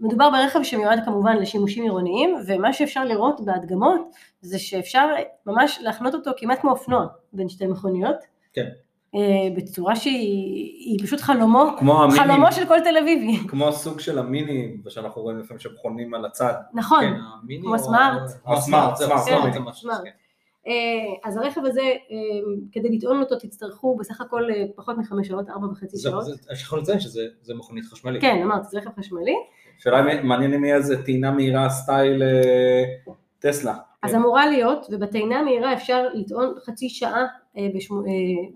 מדובר 0.00 0.30
ברכב 0.30 0.62
שמיועד 0.62 1.04
כמובן 1.04 1.36
לשימושים 1.36 1.82
עירוניים, 1.82 2.36
ומה 2.46 2.72
שאפשר 2.72 3.04
לראות 3.04 3.40
בהדגמות, 3.44 4.00
זה 4.40 4.58
שאפשר 4.58 5.08
ממש 5.46 5.78
להחנות 5.82 6.14
אותו 6.14 6.30
כמעט 6.36 6.60
כמו 6.60 6.70
אופנוע 6.70 7.06
בין 7.32 7.48
שתי 7.48 7.66
מכוניות. 7.66 8.16
כן. 8.52 8.66
אה, 9.16 9.22
בצורה 9.56 9.96
שהיא 9.96 10.64
היא 10.90 10.98
פשוט 11.06 11.20
חלומו, 11.20 11.64
כמו 11.78 12.02
המיני, 12.02 12.18
חלומו 12.20 12.52
של 12.52 12.66
כל 12.68 12.80
תל 12.80 12.96
אביבי. 12.96 13.38
כמו 13.48 13.68
הסוג 13.68 14.00
של 14.00 14.18
המיני, 14.18 14.76
שאנחנו 14.88 15.22
רואים 15.22 15.38
לפעמים 15.38 15.58
שהם 15.58 15.72
חונים 15.76 16.14
על 16.14 16.24
הצד. 16.24 16.52
נכון. 16.74 17.04
כן, 17.04 17.14
כמו 17.62 17.70
או- 17.70 17.74
הסמארט. 17.74 18.30
או 18.46 18.52
משהו, 19.60 19.82
סמארט. 19.82 20.04
כן. 20.04 20.10
אה, 20.66 20.72
אז 21.28 21.36
הרכב 21.36 21.60
הזה, 21.64 21.80
אה, 21.80 22.16
כדי 22.72 22.88
לטעון 22.96 23.20
אותו 23.20 23.36
תצטרכו 23.36 23.96
בסך 23.96 24.20
הכל 24.20 24.42
פחות 24.76 24.98
מחמש 24.98 25.28
שעות, 25.28 25.48
ארבע 25.48 25.66
וחצי 25.66 25.98
שעות. 25.98 26.24
לך 26.62 26.72
לציין 26.72 27.00
שזה 27.00 27.26
זה 27.42 27.54
מכונית 27.54 27.84
חשמלית. 27.84 28.22
כן, 28.22 28.40
אמרתי, 28.44 28.66
זה 28.70 28.78
רכב 28.78 28.90
חשמלי. 28.98 29.34
שאלה 29.78 30.22
מעניין 30.22 30.54
אם 30.54 30.64
יהיה 30.64 30.76
איזה 30.76 31.04
טעינה 31.04 31.30
מהירה 31.30 31.68
סטייל 31.70 32.22
טסלה. 33.38 33.74
אז 34.06 34.12
כן. 34.12 34.16
אמורה 34.16 34.46
להיות, 34.46 34.86
ובטעינה 34.90 35.42
מהירה 35.42 35.72
אפשר 35.72 36.04
לטעון 36.14 36.54
חצי 36.66 36.88
שעה, 36.88 37.26
אה, 37.56 37.68
בשמו- 37.74 38.02
אה, 38.06 38.10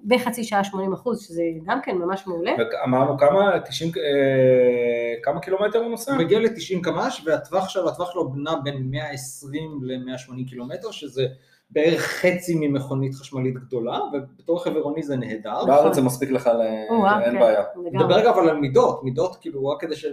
בחצי 0.05 0.45
שעה 0.45 0.65
80 0.65 0.93
אחוז, 0.93 1.23
שזה 1.23 1.43
גם 1.67 1.81
כן 1.83 1.97
ממש 1.97 2.27
מעולה. 2.27 2.53
אמרנו 2.85 3.19
כמה? 3.19 3.61
90, 3.65 3.91
אה, 3.97 5.23
כמה 5.23 5.41
קילומטר 5.41 5.79
הוא 5.79 5.91
נוסע? 5.91 6.13
הוא 6.13 6.21
מגיע 6.21 6.39
ל-90 6.39 6.81
קמ"ש 6.83 7.23
והטווח 7.27 7.69
שלו, 7.69 7.89
הטווח 7.89 8.13
שלו 8.13 8.33
נע 8.37 8.55
בין 8.65 8.91
120 8.91 9.81
ל-180 9.83 10.49
קילומטר, 10.49 10.91
שזה 10.91 11.27
בערך 11.71 12.01
חצי 12.03 12.55
ממכונית 12.61 13.15
חשמלית 13.15 13.55
גדולה, 13.55 13.99
ובתור 14.13 14.57
רכב 14.61 14.75
עירוני 14.75 15.03
זה 15.03 15.17
נהדר. 15.17 15.65
בארץ 15.67 15.95
זה 15.95 16.03
מספיק 16.03 16.31
לך, 16.31 16.47
אין 16.47 17.33
כן, 17.33 17.39
בעיה. 17.41 17.63
נדבר 17.93 18.15
רגע 18.15 18.31
אבל 18.31 18.49
על 18.49 18.57
מידות, 18.57 19.05
מידות 19.05 19.37
כאילו 19.37 19.67
רק 19.67 19.81
כדי 19.81 19.97
ש... 19.97 20.07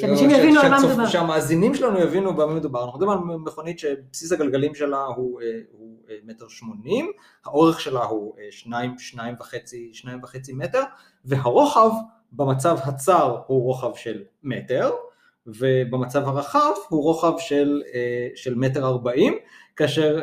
שאנשים 0.00 0.30
יבינו 0.30 0.60
על 0.60 0.70
מה 0.70 0.78
מדובר. 0.78 1.06
שהמאזינים 1.06 1.74
שלנו 1.74 1.98
יבינו 1.98 2.36
במה 2.36 2.54
מדובר. 2.54 2.84
אנחנו 2.84 2.98
מדברים 2.98 3.30
על 3.30 3.36
מכונית 3.36 3.78
שבסיס 3.78 4.32
הגלגלים 4.32 4.74
שלה 4.74 5.04
הוא 5.16 5.40
אה, 5.40 5.46
הוא, 5.72 5.96
אה, 6.10 6.16
מטר 6.24 6.48
שמונים, 6.48 7.10
האורך 7.44 7.80
שלה 7.80 8.04
הוא 8.04 8.34
אה, 8.38 8.44
שניים, 8.50 8.98
שניים 8.98 9.34
וחצי, 9.40 9.90
שניים 9.92 10.18
וחצי 10.22 10.52
מטר, 10.52 10.82
והרוחב 11.24 11.90
במצב 12.32 12.78
הצר 12.82 13.36
הוא 13.46 13.62
רוחב 13.62 13.94
של 13.94 14.22
מטר, 14.42 14.90
ובמצב 15.46 16.28
הרחב 16.28 16.72
הוא 16.88 17.02
רוחב 17.02 17.32
של, 17.38 17.82
של 18.34 18.54
מטר 18.54 18.86
ארבעים, 18.86 19.34
כאשר 19.76 20.20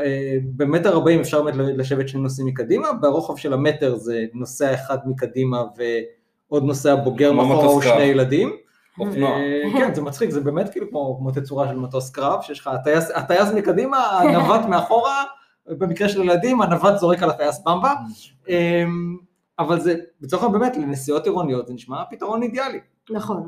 במטר 0.56 0.90
ארבעים 0.90 1.20
אפשר 1.20 1.42
באמת 1.42 1.56
לשבת 1.78 2.08
שני 2.08 2.22
נוסעים 2.22 2.48
מקדימה, 2.48 2.94
ברוחב 2.94 3.38
של 3.38 3.54
המטר 3.54 3.96
זה 3.96 4.26
נוסע 4.34 4.74
אחד 4.74 4.98
מקדימה 5.06 5.64
ועוד 5.78 6.64
נוסע 6.64 6.96
בוגר 6.96 7.32
כמו 7.32 7.46
מאחורה 7.46 7.68
או. 7.68 7.82
שני 7.82 8.04
ילדים. 8.04 8.56
אופנוע. 8.99 9.30
אה, 9.30 9.62
כן, 9.73 9.93
זה 9.93 10.01
מצחיק, 10.01 10.30
זה 10.30 10.41
באמת 10.41 10.69
כאילו 10.69 10.89
כמו, 10.89 11.17
כמו 11.19 11.32
תצורה 11.32 11.67
של 11.67 11.77
מטוס 11.77 12.12
קרב, 12.12 12.41
שיש 12.41 12.60
לך 12.60 12.67
הטייס, 12.67 13.12
הטייס 13.15 13.49
מקדימה, 13.54 13.97
הנווט 13.97 14.65
מאחורה, 14.69 15.23
במקרה 15.67 16.10
של 16.10 16.21
ילדים, 16.21 16.62
הנווט 16.62 16.97
זורק 16.97 17.23
על 17.23 17.30
הטייס 17.30 17.63
במבה, 17.65 17.93
אה, 18.49 18.84
אבל 19.60 19.80
זה, 19.80 19.95
בצורך 20.21 20.43
העניין 20.43 20.62
באמת, 20.62 20.77
לנסיעות 20.77 21.25
עירוניות 21.25 21.67
זה 21.67 21.73
נשמע 21.73 22.04
פתרון 22.10 22.43
אידיאלי. 22.43 22.80
נכון, 23.10 23.47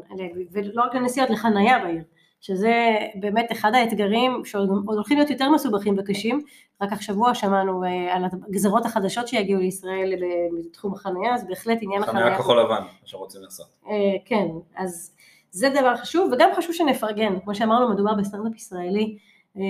ולא 0.51 0.84
רק 0.84 0.95
לנסיעות, 0.95 1.29
לחנייה 1.29 1.79
בעיר, 1.79 2.03
שזה 2.41 2.95
באמת 3.15 3.51
אחד 3.51 3.75
האתגרים 3.75 4.45
שעוד 4.45 4.69
עוד 4.86 4.95
הולכים 4.95 5.17
להיות 5.17 5.29
יותר 5.29 5.49
מסובכים 5.49 5.95
וקשים, 5.99 6.41
רק 6.82 6.93
השבוע 6.93 7.36
שמענו 7.36 7.84
אה, 7.84 8.15
על 8.15 8.25
הגזרות 8.25 8.86
החדשות 8.86 9.27
שיגיעו 9.27 9.60
לישראל 9.60 10.13
בתחום 10.60 10.93
החנייה, 10.93 11.34
אז 11.34 11.47
בהחלט 11.47 11.77
עניין 11.82 12.03
החנייה, 12.03 12.25
חניה 12.25 12.38
כחול 12.38 12.60
לבן, 12.60 12.82
מה 12.82 13.06
שרוצים 13.06 13.41
לעשות. 13.41 13.67
אה, 13.88 13.93
כן, 14.25 14.47
אז 14.75 15.15
זה 15.54 15.70
דבר 15.70 15.96
חשוב, 15.98 16.32
וגם 16.34 16.50
חשוב 16.58 16.76
שנפרגן, 16.76 17.39
כמו 17.44 17.56
שאמרנו, 17.56 17.94
מדובר 17.94 18.13
בסטארט-אפ 18.13 18.56
ישראלי, 18.56 19.18
אה, 19.58 19.62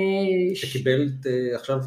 שקיבל 0.56 1.08
אה, 1.26 1.56
עכשיו, 1.56 1.80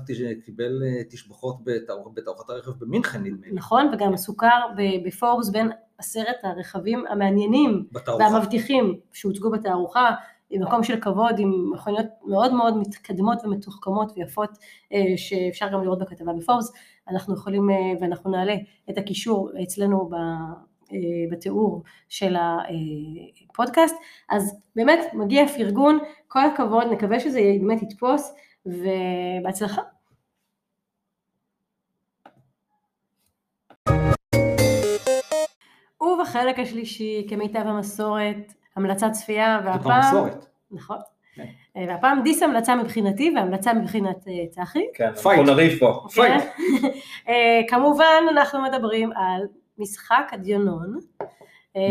קיבל 0.45 0.83
אה, 0.83 1.05
תשבחות 1.11 1.57
בתערוכ- 1.65 2.15
בתערוכת 2.15 2.51
הרכב 2.51 2.71
במינכן 2.79 3.23
נדמה 3.23 3.47
לי, 3.47 3.53
נכון, 3.53 3.91
וגם 3.93 4.17
סוכר 4.17 4.61
ב- 4.77 5.07
בפורבס 5.07 5.49
בין 5.49 5.71
עשרת 5.99 6.37
הרכבים 6.43 7.05
המעניינים 7.09 7.85
בתערוכה. 7.93 8.25
והמבטיחים 8.25 8.95
שהוצגו 9.13 9.51
בתערוכה, 9.51 10.11
עם 10.51 10.63
מקום 10.63 10.83
של 10.83 11.01
כבוד, 11.01 11.39
עם 11.39 11.71
מכוניות 11.75 12.07
מאוד 12.27 12.55
מאוד 12.55 12.77
מתקדמות 12.77 13.39
ומתוחכמות 13.45 14.13
ויפות, 14.17 14.51
שאפשר 15.17 15.69
גם 15.73 15.83
לראות 15.85 15.99
בכתבה 15.99 16.33
בפורבס. 16.33 16.73
אנחנו 17.09 17.35
יכולים, 17.35 17.69
ואנחנו 18.01 18.31
נעלה 18.31 18.55
את 18.91 18.99
הקישור 18.99 19.51
אצלנו 19.63 20.09
ב... 20.11 20.15
אה, 20.92 20.99
בתיאור 21.31 21.83
של 22.09 22.37
הפודקאסט, 23.51 23.96
אז 24.31 24.61
באמת 24.77 25.01
מגיע 25.12 25.49
פרגון, 25.49 25.99
כל 26.29 26.40
הכבוד, 26.44 26.87
נקווה 26.92 27.20
שזה 27.20 27.40
באמת 27.61 27.83
יתפוס, 27.83 28.35
ובהצלחה. 28.66 29.83
ובחלק 36.01 36.59
השלישי, 36.59 37.27
כמיטב 37.29 37.66
המסורת, 37.66 38.53
המלצת 38.77 39.12
צפייה, 39.12 39.61
זאת 39.64 39.75
והפעם... 39.75 39.92
המסורת. 39.92 40.46
נכון. 40.70 40.99
כן. 41.35 41.44
והפעם 41.88 42.22
דיס 42.22 42.42
המלצה 42.42 42.77
מבחינתי 42.77 43.33
והמלצה 43.37 43.75
מבחינת 43.75 44.29
אה, 44.29 44.46
צחי. 44.51 44.85
כן, 44.94 45.14
fight. 45.15 45.39
אנחנו 45.38 45.55
נריב 45.55 45.79
פה. 45.79 46.07
fight. 46.15 46.43
כן? 46.42 46.49
אה, 47.29 47.61
כמובן 47.68 48.22
אנחנו 48.31 48.62
מדברים 48.62 49.12
על 49.12 49.46
משחק 49.79 50.29
הדיונון. 50.33 50.99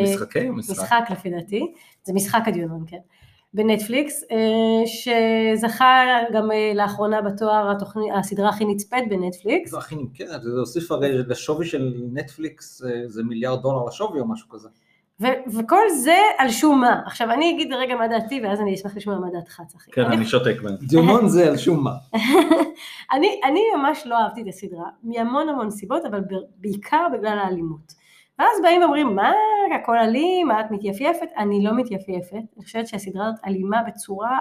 משחקי 0.04 0.50
או 0.50 0.54
משחק? 0.54 0.84
משחק 0.84 1.04
לפי 1.10 1.30
דעתי, 1.30 1.74
זה 2.04 2.14
משחק 2.14 2.42
הדיונון, 2.48 2.84
כן. 2.88 2.98
בנטפליקס, 3.56 4.24
אה, 4.32 4.38
שזכה 4.86 6.04
גם 6.34 6.52
אה, 6.52 6.72
לאחרונה 6.76 7.22
בתואר 7.22 7.72
התוכנית, 7.72 8.14
הסדרה 8.16 8.50
הכי 8.50 8.66
נצפית 8.66 9.10
בנטפליקס. 9.10 9.72
זה 9.72 9.78
הכי 9.78 9.96
נמכרת, 9.96 10.44
זה 10.44 10.50
הוסיף 10.50 10.92
הרי 10.92 11.18
לשווי 11.18 11.66
של 11.66 11.94
נטפליקס 12.14 12.84
אה, 12.84 13.08
זה 13.08 13.24
מיליארד 13.24 13.62
דולר 13.62 13.86
לשווי 13.86 14.20
או 14.20 14.28
משהו 14.28 14.50
כזה. 14.50 14.70
ו- 15.22 15.26
וכל 15.60 15.90
זה 15.90 16.18
על 16.38 16.50
שום 16.50 16.82
מה. 16.82 17.02
עכשיו 17.06 17.32
אני 17.32 17.52
אגיד 17.52 17.74
רגע 17.74 17.96
מה 17.96 18.08
דעתי 18.08 18.42
ואז 18.44 18.62
אני 18.62 18.74
אשמח 18.74 18.96
לשמוע 18.96 19.20
מה 19.20 19.28
דעתך 19.34 19.62
צחי. 19.68 19.92
כן, 19.92 20.02
אני 20.06 20.16
אני 20.16 20.26
שותק 20.36 20.62
בהם. 20.64 20.76
דיונון 20.76 21.28
זה 21.28 21.48
על 21.48 21.58
שום 21.58 21.84
מה. 21.84 21.92
אני, 23.14 23.40
אני 23.44 23.60
ממש 23.78 24.04
לא 24.06 24.16
אהבתי 24.18 24.42
את 24.42 24.48
הסדרה, 24.48 24.86
מהמון 25.04 25.50
המון 25.50 25.70
סיבות, 25.70 26.06
אבל 26.06 26.20
ב- 26.20 26.46
בעיקר 26.58 27.08
בגלל 27.14 27.40
האלימות. 27.40 27.94
ואז 28.40 28.62
באים 28.64 28.82
ואומרים, 28.82 29.16
מה, 29.16 29.32
הכל 29.82 29.98
אלים, 29.98 30.48
מה 30.48 30.62
את 30.62 30.72
מתייפייפת? 30.72 31.28
אני 31.38 31.64
לא 31.64 31.78
מתייפייפת, 31.78 32.34
אני 32.58 32.64
חושבת 32.64 32.88
שהסדרה 32.88 33.26
הזאת 33.28 33.40
אלימה 33.46 33.82
בצורה, 33.88 34.40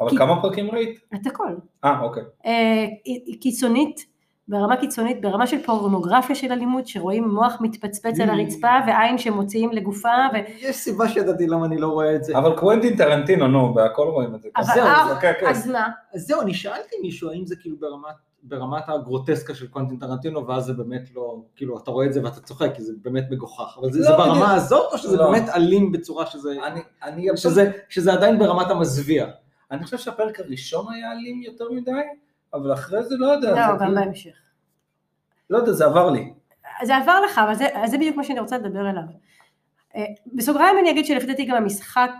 אבל 0.00 0.10
כי- 0.10 0.16
כמה 0.16 0.42
פרקים 0.42 0.70
ראית? 0.70 0.98
את 1.14 1.26
הכל. 1.26 1.54
אה, 1.84 2.00
אוקיי. 2.00 2.22
אה, 2.46 2.84
היא 3.04 3.20
היא 3.26 3.40
קיצונית, 3.40 4.06
ברמה 4.48 4.76
קיצונית, 4.76 5.20
ברמה 5.20 5.46
של 5.46 5.62
פורנוגרפיה 5.62 6.36
של 6.36 6.52
אלימות, 6.52 6.86
שרואים 6.86 7.28
מוח 7.28 7.56
מתפצפץ 7.60 8.20
על 8.20 8.30
הרצפה 8.30 8.68
ועין 8.86 9.18
שמוציאים 9.18 9.72
לגופה, 9.72 10.08
ו... 10.34 10.36
יש 10.58 10.76
סיבה 10.76 11.08
שידעתי 11.08 11.46
למה 11.46 11.66
אני 11.66 11.78
לא 11.78 11.88
רואה 11.88 12.14
את 12.16 12.24
זה. 12.24 12.38
אבל 12.38 12.56
קוונטין 12.56 12.96
טרנטינו, 12.96 13.48
נו, 13.48 13.74
בהכל 13.74 14.02
רואים 14.08 14.34
את 14.34 14.42
זה. 14.42 14.48
אבל 14.56 14.64
זהו, 14.64 14.86
אה, 14.86 15.04
זה- 15.08 15.14
אוקיי, 15.14 15.32
כן. 15.40 15.46
אז 15.46 15.66
מה? 15.70 15.88
אז 16.14 16.22
זהו, 16.26 16.40
אני 16.40 16.54
שאלתי 16.54 16.96
מישהו 17.02 17.30
האם 17.30 17.46
זה 17.46 17.56
כאילו 17.56 17.76
ברמת, 17.80 18.14
ברמת 18.42 18.82
הגרוטסקה 18.88 19.54
של 19.54 19.66
קוונטין 19.66 19.96
טרנטינו, 19.98 20.46
ואז 20.46 20.64
זה 20.64 20.72
באמת 20.72 21.08
לא, 21.14 21.36
כאילו, 21.56 21.78
אתה 21.78 21.90
רואה 21.90 22.06
את 22.06 22.12
זה 22.12 22.20
ואתה 22.24 22.40
צוחק, 22.40 22.70
כי 22.74 22.82
זה 22.82 22.92
באמת 23.02 23.24
מגוחך, 23.30 23.78
אבל 23.80 23.92
זה, 23.92 23.98
לא 23.98 24.04
זה 24.04 24.12
בדיוק. 24.12 24.26
ברמה 24.28 24.54
הזאת, 24.54 24.92
או 24.92 24.98
שזה 24.98 25.16
לא. 25.16 25.30
באמת 25.30 25.48
אלים 25.48 25.92
בצורה 25.92 26.26
שזה, 26.26 26.56
אני, 26.66 26.80
אני, 27.02 27.26
שזה, 27.36 27.70
שזה 27.88 28.12
עדיין 28.12 28.38
ברמת 28.38 28.70
המזוויע? 28.70 29.26
אני 29.70 29.84
חושב 29.84 29.98
שהפרק 29.98 30.40
הראשון 30.40 30.84
היה 30.94 31.12
אלים 31.12 31.42
יותר 31.42 31.64
מדי, 31.70 31.90
אבל 32.54 32.72
אחרי 32.72 33.02
זה 33.02 33.14
לא 33.18 33.26
יודע. 33.26 33.50
לא, 33.50 33.56
גם 33.56 33.78
כאילו- 33.78 33.94
בהמשך. 33.94 34.34
לא 35.50 35.58
יודע, 35.58 35.72
זה 35.72 35.84
עבר 35.84 36.10
לי. 36.10 36.32
זה 36.82 36.96
עבר 36.96 37.20
לך, 37.20 37.38
אבל 37.38 37.54
זה, 37.54 37.66
זה 37.86 37.98
בדיוק 37.98 38.16
מה 38.16 38.24
שאני 38.24 38.40
רוצה 38.40 38.58
לדבר 38.58 38.80
עליו. 38.80 39.02
אה, 39.96 40.04
בסוגריים 40.26 40.78
אני 40.78 40.90
אגיד 40.90 41.06
שלפי 41.06 41.26
דעתי 41.26 41.44
גם 41.44 41.56
המשחק 41.56 42.10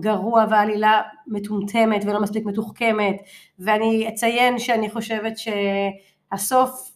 גרוע 0.00 0.44
והעלילה 0.50 1.02
מטומטמת 1.26 2.04
ולא 2.04 2.20
מספיק 2.20 2.44
מתוחכמת, 2.44 3.16
ואני 3.58 4.08
אציין 4.08 4.58
שאני 4.58 4.90
חושבת 4.90 5.32
שהסוף 5.38 6.90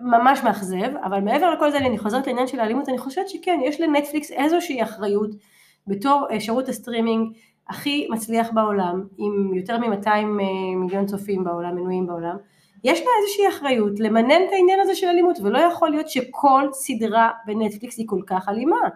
ממש 0.00 0.42
מאכזב, 0.44 0.96
אבל 1.04 1.20
מעבר 1.20 1.50
לכל 1.50 1.70
זה 1.70 1.78
אני 1.78 1.98
חוזרת 1.98 2.26
לעניין 2.26 2.46
של 2.46 2.60
האלימות, 2.60 2.88
אני 2.88 2.98
חושבת 2.98 3.28
שכן, 3.28 3.60
יש 3.64 3.80
לנטפליקס 3.80 4.30
איזושהי 4.30 4.82
אחריות 4.82 5.30
בתור 5.86 6.26
אה, 6.30 6.40
שירות 6.40 6.68
הסטרימינג 6.68 7.36
הכי 7.68 8.08
מצליח 8.10 8.50
בעולם, 8.54 9.04
עם 9.18 9.54
יותר 9.54 9.78
מ-200 9.78 10.24
מיליון 10.76 11.06
צופים 11.06 11.44
בעולם, 11.44 11.76
מנויים 11.76 12.06
בעולם, 12.06 12.36
יש 12.84 13.00
לה 13.00 13.06
איזושהי 13.20 13.48
אחריות 13.48 14.00
למנן 14.00 14.42
את 14.48 14.52
העניין 14.52 14.80
הזה 14.80 14.94
של 14.94 15.06
אלימות, 15.06 15.38
ולא 15.42 15.58
יכול 15.58 15.90
להיות 15.90 16.08
שכל 16.08 16.68
סדרה 16.72 17.30
בנטפליקס 17.46 17.98
היא 17.98 18.06
כל 18.08 18.20
כך 18.26 18.48
אלימה. 18.48 18.88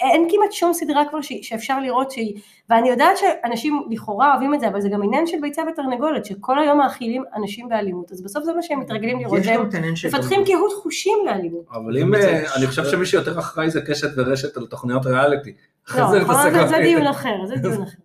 אין 0.00 0.28
כמעט 0.30 0.52
שום 0.52 0.72
סדרה 0.72 1.04
כבר 1.10 1.20
ש- 1.20 1.32
שאפשר 1.42 1.80
לראות 1.80 2.10
שהיא, 2.10 2.40
ואני 2.70 2.88
יודעת 2.88 3.16
שאנשים 3.16 3.82
לכאורה 3.90 4.32
אוהבים 4.32 4.54
את 4.54 4.60
זה, 4.60 4.68
אבל 4.68 4.80
זה 4.80 4.88
גם 4.88 5.02
עניין 5.02 5.26
של 5.26 5.36
ביצה 5.40 5.62
ותרנגולת, 5.72 6.24
שכל 6.24 6.58
היום 6.58 6.78
מאכילים 6.78 7.24
אנשים 7.34 7.68
באלימות, 7.68 8.12
אז 8.12 8.22
בסוף 8.22 8.44
זה 8.44 8.52
מה 8.52 8.62
שהם 8.62 8.80
מתרגלים 8.80 9.20
לראות, 9.20 9.40
יש 9.40 9.46
והם. 9.46 9.66
מפתחים 10.06 10.44
קהות 10.46 10.72
חושים 10.82 11.18
לאלימות. 11.26 11.66
אבל 11.70 11.98
אם, 11.98 12.14
אה, 12.14 12.56
אני 12.56 12.66
חושב 12.66 12.84
שמי 12.84 13.06
שיותר 13.06 13.38
אחראי 13.38 13.70
זה 13.70 13.80
קשת 13.80 14.08
ורשת 14.16 14.56
על 14.56 14.66
תוכניות 14.66 15.06
ריאליטי. 15.06 15.54
לא, 15.96 16.10
זה 16.10 16.20
נכון, 16.20 16.36
זה-. 16.68 16.78
דיון 16.82 17.06
אחר, 17.06 17.46
זה 17.46 17.56
דיון 17.56 17.82
אחר. 17.82 17.98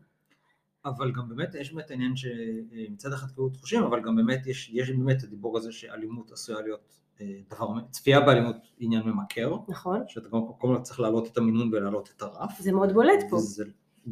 אבל 0.86 1.12
גם 1.12 1.30
באמת 1.30 1.56
יש 1.56 1.74
באמת 1.74 1.92
העניין 1.92 2.14
שמצד 2.16 3.14
אחד 3.14 3.28
קהות 3.36 3.56
חושים, 3.58 3.84
אבל 3.84 4.02
גם 4.02 4.16
באמת 4.16 4.48
יש, 4.48 4.70
יש 4.74 4.90
באמת 4.90 5.24
הדיבור 5.24 5.58
הזה 5.58 5.72
שאלימות 5.72 6.32
עשויה 6.32 6.62
להיות 6.62 6.80
אה, 6.80 7.01
דבר, 7.52 7.68
צפייה 7.90 8.20
באלימות 8.22 8.56
עניין 8.80 9.04
ממכר, 9.06 9.56
נכון, 9.68 10.04
שאתה 10.08 10.30
גם 10.34 10.40
כל 10.58 10.68
הזמן 10.68 10.82
צריך 10.84 11.00
להעלות 11.00 11.28
את 11.28 11.38
המינון 11.38 11.70
ולהעלות 11.74 12.10
את 12.18 12.22
הרף. 12.22 12.60
זה 12.60 12.72
מאוד 12.72 12.94
בולט 12.94 13.24
פה. 13.30 13.36
וזה, 13.36 13.66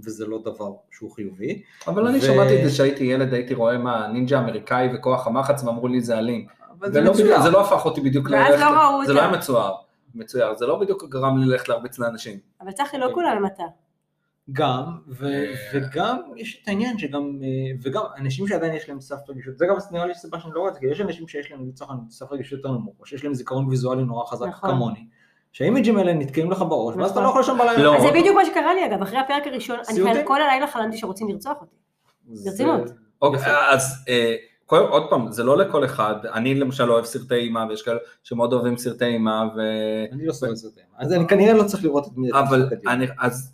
וזה 0.03 0.25
לא 0.25 0.41
דבר 0.41 0.71
שהוא 0.91 1.11
חיובי. 1.11 1.61
אבל 1.87 2.07
אני 2.07 2.17
ו- 2.17 2.21
שמעתי 2.21 2.59
את 2.59 2.63
זה 2.63 2.75
שהייתי 2.75 3.03
ילד, 3.03 3.33
הייתי 3.33 3.53
רואה 3.53 3.77
מה 3.77 4.07
נינג'ה 4.07 4.39
אמריקאי 4.39 4.89
וכוח 4.95 5.27
המחץ, 5.27 5.63
ואמרו 5.63 5.87
לי 5.87 6.01
זה 6.01 6.17
אלים. 6.17 6.47
אבל 6.79 6.93
זה 6.93 7.01
מצויר. 7.01 7.41
זה 7.41 7.49
לא 7.49 7.61
הפך 7.61 7.85
אותי 7.85 8.01
בדיוק 8.01 8.29
ואז 8.31 8.51
ללכת, 8.51 8.63
לא 8.63 8.69
ראו 8.69 9.05
זה 9.05 9.11
את 9.11 9.15
לא 9.15 9.21
זה. 9.21 9.27
היה 9.27 9.37
מצויר, 9.37 9.71
מצויר, 10.15 10.55
זה 10.55 10.65
לא 10.65 10.79
בדיוק 10.79 11.03
גרם 11.09 11.37
לי 11.37 11.45
ללכת 11.45 11.69
להרביץ 11.69 11.99
לאנשים. 11.99 12.39
אבל 12.61 12.71
צחי, 12.71 12.97
לא 12.97 13.09
כולם 13.13 13.45
אתה. 13.45 13.63
גם, 14.51 14.83
ו- 15.07 15.43
וגם 15.73 16.17
יש 16.37 16.59
את 16.63 16.67
העניין 16.67 16.97
שגם, 16.97 17.39
אה, 17.43 17.47
וגם 17.81 18.01
אנשים 18.17 18.47
שעדיין 18.47 18.73
יש 18.73 18.89
להם 18.89 18.99
סף 19.01 19.29
רגישות, 19.29 19.57
זה 19.57 19.65
גם 19.65 19.75
נראה 19.91 20.05
לי 20.05 20.13
סיבה 20.15 20.39
שאני 20.39 20.53
לא 20.53 20.59
רואה 20.59 20.69
את 20.69 20.73
זה, 20.73 20.79
כי 20.79 20.85
יש 20.87 21.01
אנשים 21.01 21.27
שיש 21.27 21.51
להם 21.51 21.67
לצורך 21.69 21.91
העניין 21.91 22.09
סף 22.09 22.31
רגישות 22.31 22.57
יותר 22.59 22.71
נמוך, 22.71 22.95
או 22.99 23.05
שיש 23.05 23.23
להם 23.23 23.33
זיכרון 23.33 23.67
ויזואלי 23.67 24.03
נורא 24.03 24.25
חזק 24.25 24.47
נכון. 24.47 24.69
כמוני, 24.69 25.05
שהאימג'ים 25.51 25.97
האלה 25.97 26.13
נתקעים 26.13 26.51
לך 26.51 26.61
בראש, 26.69 26.95
ואז 26.95 27.11
אתה 27.11 27.19
נכון. 27.19 27.23
לא 27.23 27.29
יכול 27.29 27.41
לישון 27.41 27.57
בלילה. 27.57 27.83
לא. 27.83 28.01
זה 28.01 28.19
בדיוק 28.19 28.35
מה 28.35 28.45
שקרה 28.45 28.73
לי 28.73 28.85
אגב, 28.85 29.01
אחרי 29.01 29.17
הפרק 29.19 29.47
הראשון, 29.47 29.77
אני 29.89 30.19
כל 30.25 30.41
הלילה 30.41 30.67
חלמתי 30.67 30.97
שרוצים 30.97 31.29
לרצוח 31.29 31.57
אותי. 31.61 31.75
זה- 32.33 32.49
ברצינות. 32.49 32.89
אוקיי, 33.21 33.39
יפה. 33.41 33.51
אז 33.71 34.05
אה, 34.09 34.35
כל- 34.65 34.87
עוד 34.89 35.09
פעם, 35.09 35.31
זה 35.31 35.43
לא 35.43 35.57
לכל 35.57 35.85
אחד, 35.85 36.15
אני 36.33 36.55
למשל 36.55 36.91
אוהב 36.91 37.05
סרטי 37.05 37.35
אימה, 37.35 37.65
ויש 37.69 37.81
כאלה 37.81 37.99
שמאוד 38.23 38.53
אוהבים 38.53 38.77
סרטי 38.77 39.05
אימה, 39.05 39.43
ו... 39.55 39.59
אני 40.11 40.25
לא 40.25 40.33
סובל 40.33 40.55
סרטים, 40.55 40.83
אז 40.97 41.13
אני 41.13 41.27
כנראה 41.27 41.53
לא 41.53 41.63
צריך 41.63 41.83
לראות 41.83 42.07
את 42.07 42.17
מי... 42.17 42.29
אבל. 42.31 42.69
אני, 42.87 43.05
אז 43.19 43.53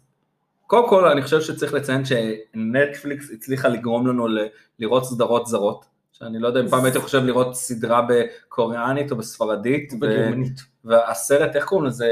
קודם 0.68 0.90
כל 0.90 1.08
אני 1.08 1.22
חושב 1.22 1.42
שצריך 1.42 1.74
לציין 1.74 2.02
שנטפליקס 2.06 3.32
הצליחה 3.34 3.68
לגרום 3.68 4.08
לנו 4.08 4.28
ל- 4.28 4.48
לראות 4.80 5.06
סדרות 5.06 5.48
זרות, 5.48 5.86
שאני 6.12 6.40
לא 6.40 6.48
יודע 6.48 6.60
אם 6.62 6.68
פעם 6.68 6.86
הייתי 6.86 7.00
חושב 7.00 7.24
לראות 7.24 7.56
סדרה 7.56 8.02
בקוריאנית 8.10 9.12
או 9.12 9.16
בספרדית, 9.18 9.94
ו- 9.94 10.00
בגרמנית. 10.00 10.60
והסרט, 10.86 11.56
איך 11.56 11.66
קוראים 11.66 11.88
לזה, 11.88 12.08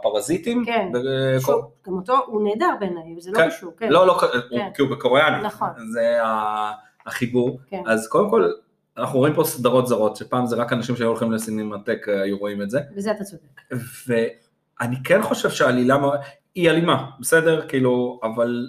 הפרזיטים? 0.00 0.64
כן. 0.66 0.88
ב- 0.94 1.38
שוב, 1.40 1.70
גם 1.86 1.92
אותו, 1.92 2.18
הוא 2.26 2.42
נהדר 2.48 2.70
בעיניי, 2.80 3.04
זה 3.20 3.30
לא 3.30 3.36
כן. 3.36 3.48
קשור, 3.50 3.72
כן. 3.76 3.88
לא, 3.92 4.06
לא, 4.06 4.12
הוא- 4.20 4.30
כן. 4.50 4.68
כי 4.74 4.82
הוא 4.82 4.90
בקוריאנית, 4.90 5.42
נכון. 5.44 5.68
זה 5.92 6.18
החיבור, 7.06 7.58
כן. 7.66 7.82
אז 7.86 8.08
קודם 8.08 8.30
כל 8.30 8.50
אנחנו 8.98 9.18
רואים 9.18 9.34
פה 9.34 9.44
סדרות 9.44 9.86
זרות, 9.86 10.16
שפעם 10.16 10.46
זה 10.46 10.56
רק 10.56 10.72
אנשים 10.72 10.96
שהיו 10.96 11.08
הולכים 11.08 11.32
לסינמטק 11.32 12.06
אה, 12.08 12.22
היו 12.22 12.38
רואים 12.38 12.62
את 12.62 12.70
זה, 12.70 12.80
בזה 12.96 13.10
אתה 13.10 13.24
צודק. 13.24 13.60
ואני 14.08 14.96
כן 15.04 15.22
חושב 15.22 15.50
שהעלילה 15.50 15.96
היא 16.54 16.70
אלימה, 16.70 17.10
בסדר? 17.20 17.68
כאילו, 17.68 18.20
אבל 18.22 18.66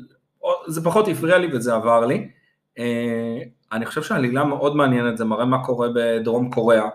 זה 0.67 0.84
פחות 0.84 1.08
הפריע 1.08 1.38
לי 1.38 1.48
וזה 1.54 1.74
עבר 1.76 2.06
לי. 2.06 2.30
אה, 2.80 3.38
אני 3.71 3.86
חושב 3.86 4.04
שהעלילה 4.04 4.43
מאוד 4.43 4.76
מעניינת, 4.76 5.17
זה 5.17 5.26
מראה 5.26 5.45
מה 5.45 5.65
קורה 5.65 5.88
בדרום 5.95 6.52
קוריאה 6.52 6.89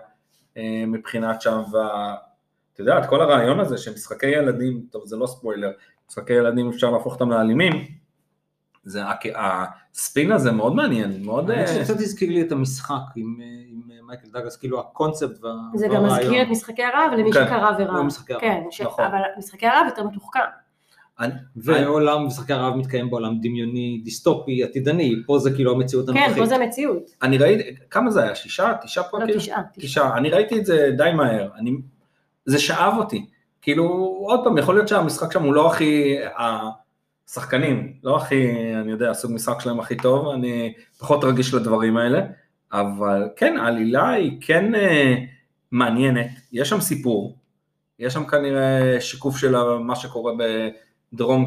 אה, 0.57 0.83
מבחינת 0.87 1.41
שם, 1.41 1.61
ואת 1.71 2.79
יודעת, 2.79 3.09
כל 3.09 3.21
הרעיון 3.21 3.59
הזה 3.59 3.77
שמשחקי 3.77 4.27
ילדים, 4.27 4.81
טוב 4.91 5.05
זה 5.05 5.17
לא 5.17 5.27
ספוילר, 5.27 5.71
משחקי 6.09 6.33
ילדים 6.33 6.69
אפשר 6.69 6.91
להפוך 6.91 7.13
אותם 7.13 7.29
לאלימים, 7.29 7.73
זה 8.83 9.01
הספין 9.35 10.31
הזה 10.31 10.51
מאוד 10.51 10.75
מעניין, 10.75 11.23
מאוד... 11.25 11.51
האמת 11.51 11.67
אה, 11.69 11.75
שקצת 11.75 11.99
הזכיר 11.99 12.29
לי 12.29 12.41
את 12.41 12.51
המשחק 12.51 13.01
עם 13.15 13.37
עם 13.71 14.07
מייקל 14.07 14.27
דאגלס, 14.33 14.57
כאילו 14.57 14.79
הקונספט 14.79 15.43
וה- 15.43 15.51
זה 15.75 15.87
גם 15.87 15.93
והרעיון. 16.03 16.19
מזכיר 16.23 16.41
את 16.43 16.47
משחקי 16.47 16.83
הרעב 16.83 17.11
למי 17.13 17.31
כן. 17.33 17.45
שקרא 17.45 18.03
משחקי 18.03 18.33
הרעב, 18.33 18.41
כן, 18.43 18.63
ש- 18.71 18.81
נכון. 18.81 19.05
אבל 19.05 19.19
משחקי 19.37 19.67
הרעב 19.67 19.85
יותר 19.85 20.03
מתוחכם. 20.03 20.39
ועולם 21.55 22.25
משחקי 22.25 22.53
הרעב 22.53 22.75
מתקיים 22.75 23.09
בעולם 23.09 23.39
דמיוני, 23.41 24.01
דיסטופי, 24.03 24.63
עתידני, 24.63 25.15
פה 25.25 25.39
זה 25.39 25.51
כאילו 25.51 25.71
המציאות 25.71 26.09
כן, 26.09 26.17
הנוכחית. 26.17 26.37
פה 26.37 26.45
זה 26.45 26.55
המציאות. 26.55 27.11
אני 27.21 27.37
ראיתי, 27.37 27.75
כמה 27.89 28.11
זה 28.11 28.23
היה? 28.23 28.35
שישה? 28.35 28.73
תשעה 28.83 29.03
לא, 29.03 29.09
פרקים? 29.09 29.37
תשעה. 29.37 29.61
תשעה. 29.73 29.89
תשעה, 29.89 30.17
אני 30.17 30.29
ראיתי 30.29 30.59
את 30.59 30.65
זה 30.65 30.91
די 30.97 31.11
מהר, 31.15 31.49
אני, 31.57 31.71
זה 32.45 32.59
שאב 32.59 32.93
אותי, 32.97 33.25
כאילו 33.61 33.83
עוד 34.27 34.43
פעם 34.43 34.57
יכול 34.57 34.75
להיות 34.75 34.87
שהמשחק 34.87 35.31
שם 35.31 35.43
הוא 35.43 35.53
לא 35.53 35.71
הכי, 35.71 36.15
השחקנים, 37.27 37.93
לא 38.03 38.17
הכי, 38.17 38.73
אני 38.75 38.91
יודע, 38.91 39.11
הסוג 39.11 39.31
משחק 39.31 39.61
שלהם 39.61 39.79
הכי 39.79 39.97
טוב, 39.97 40.27
אני 40.27 40.73
פחות 40.99 41.23
רגיש 41.23 41.53
לדברים 41.53 41.97
האלה, 41.97 42.21
אבל 42.73 43.29
כן, 43.35 43.57
העלילה 43.57 44.09
היא 44.09 44.37
כן 44.41 44.75
אה, 44.75 45.15
מעניינת, 45.71 46.27
יש 46.51 46.69
שם 46.69 46.81
סיפור, 46.81 47.37
יש 47.99 48.13
שם 48.13 48.25
כנראה 48.25 48.97
שיקוף 48.99 49.37
של 49.37 49.55
מה 49.79 49.95
שקורה 49.95 50.33
בדרום, 50.33 50.90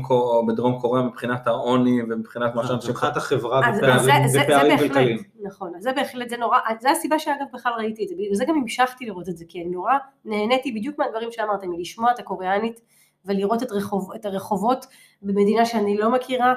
קור- 0.03 0.47
בדרום 0.47 0.81
קוריאה 0.81 1.05
מבחינת 1.07 1.47
העוני 1.47 2.03
ומבחינת 2.03 2.55
מה 2.55 2.67
שאנשים... 2.67 2.91
מבחינת 2.91 3.17
החברה 3.17 3.61
ופערים 3.79 3.99
זה- 3.99 4.11
זה- 4.23 4.29
זה 4.29 4.43
ופערים 4.45 4.69
בהחלט, 4.73 4.89
כלכליים. 4.89 5.19
נכון, 5.43 5.73
אז 5.77 5.83
זה 5.83 5.93
בהחלט, 5.93 6.29
זה 6.29 6.37
נורא, 6.37 6.59
זה 6.81 6.91
הסיבה 6.91 7.19
שאגב 7.19 7.45
בכלל 7.53 7.73
ראיתי 7.79 8.05
את 8.05 8.09
זה, 8.09 8.15
בגלל 8.19 8.35
זה 8.35 8.45
גם 8.45 8.55
המשכתי 8.55 9.07
לראות 9.07 9.29
את 9.29 9.37
זה, 9.37 9.45
כי 9.49 9.63
אני 9.63 9.71
נורא 9.71 9.93
נהניתי 10.25 10.73
בדיוק 10.73 10.99
מהדברים 10.99 11.29
שאמרתם, 11.33 11.71
מלשמוע 11.71 12.11
את 12.11 12.19
הקוריאנית 12.19 12.81
ולראות 13.27 13.63
את, 13.63 13.73
רחוב, 13.73 14.13
את 14.15 14.25
הרחובות 14.25 14.87
במדינה 15.23 15.65
שאני 15.67 15.97
לא 15.97 16.11
מכירה, 16.11 16.55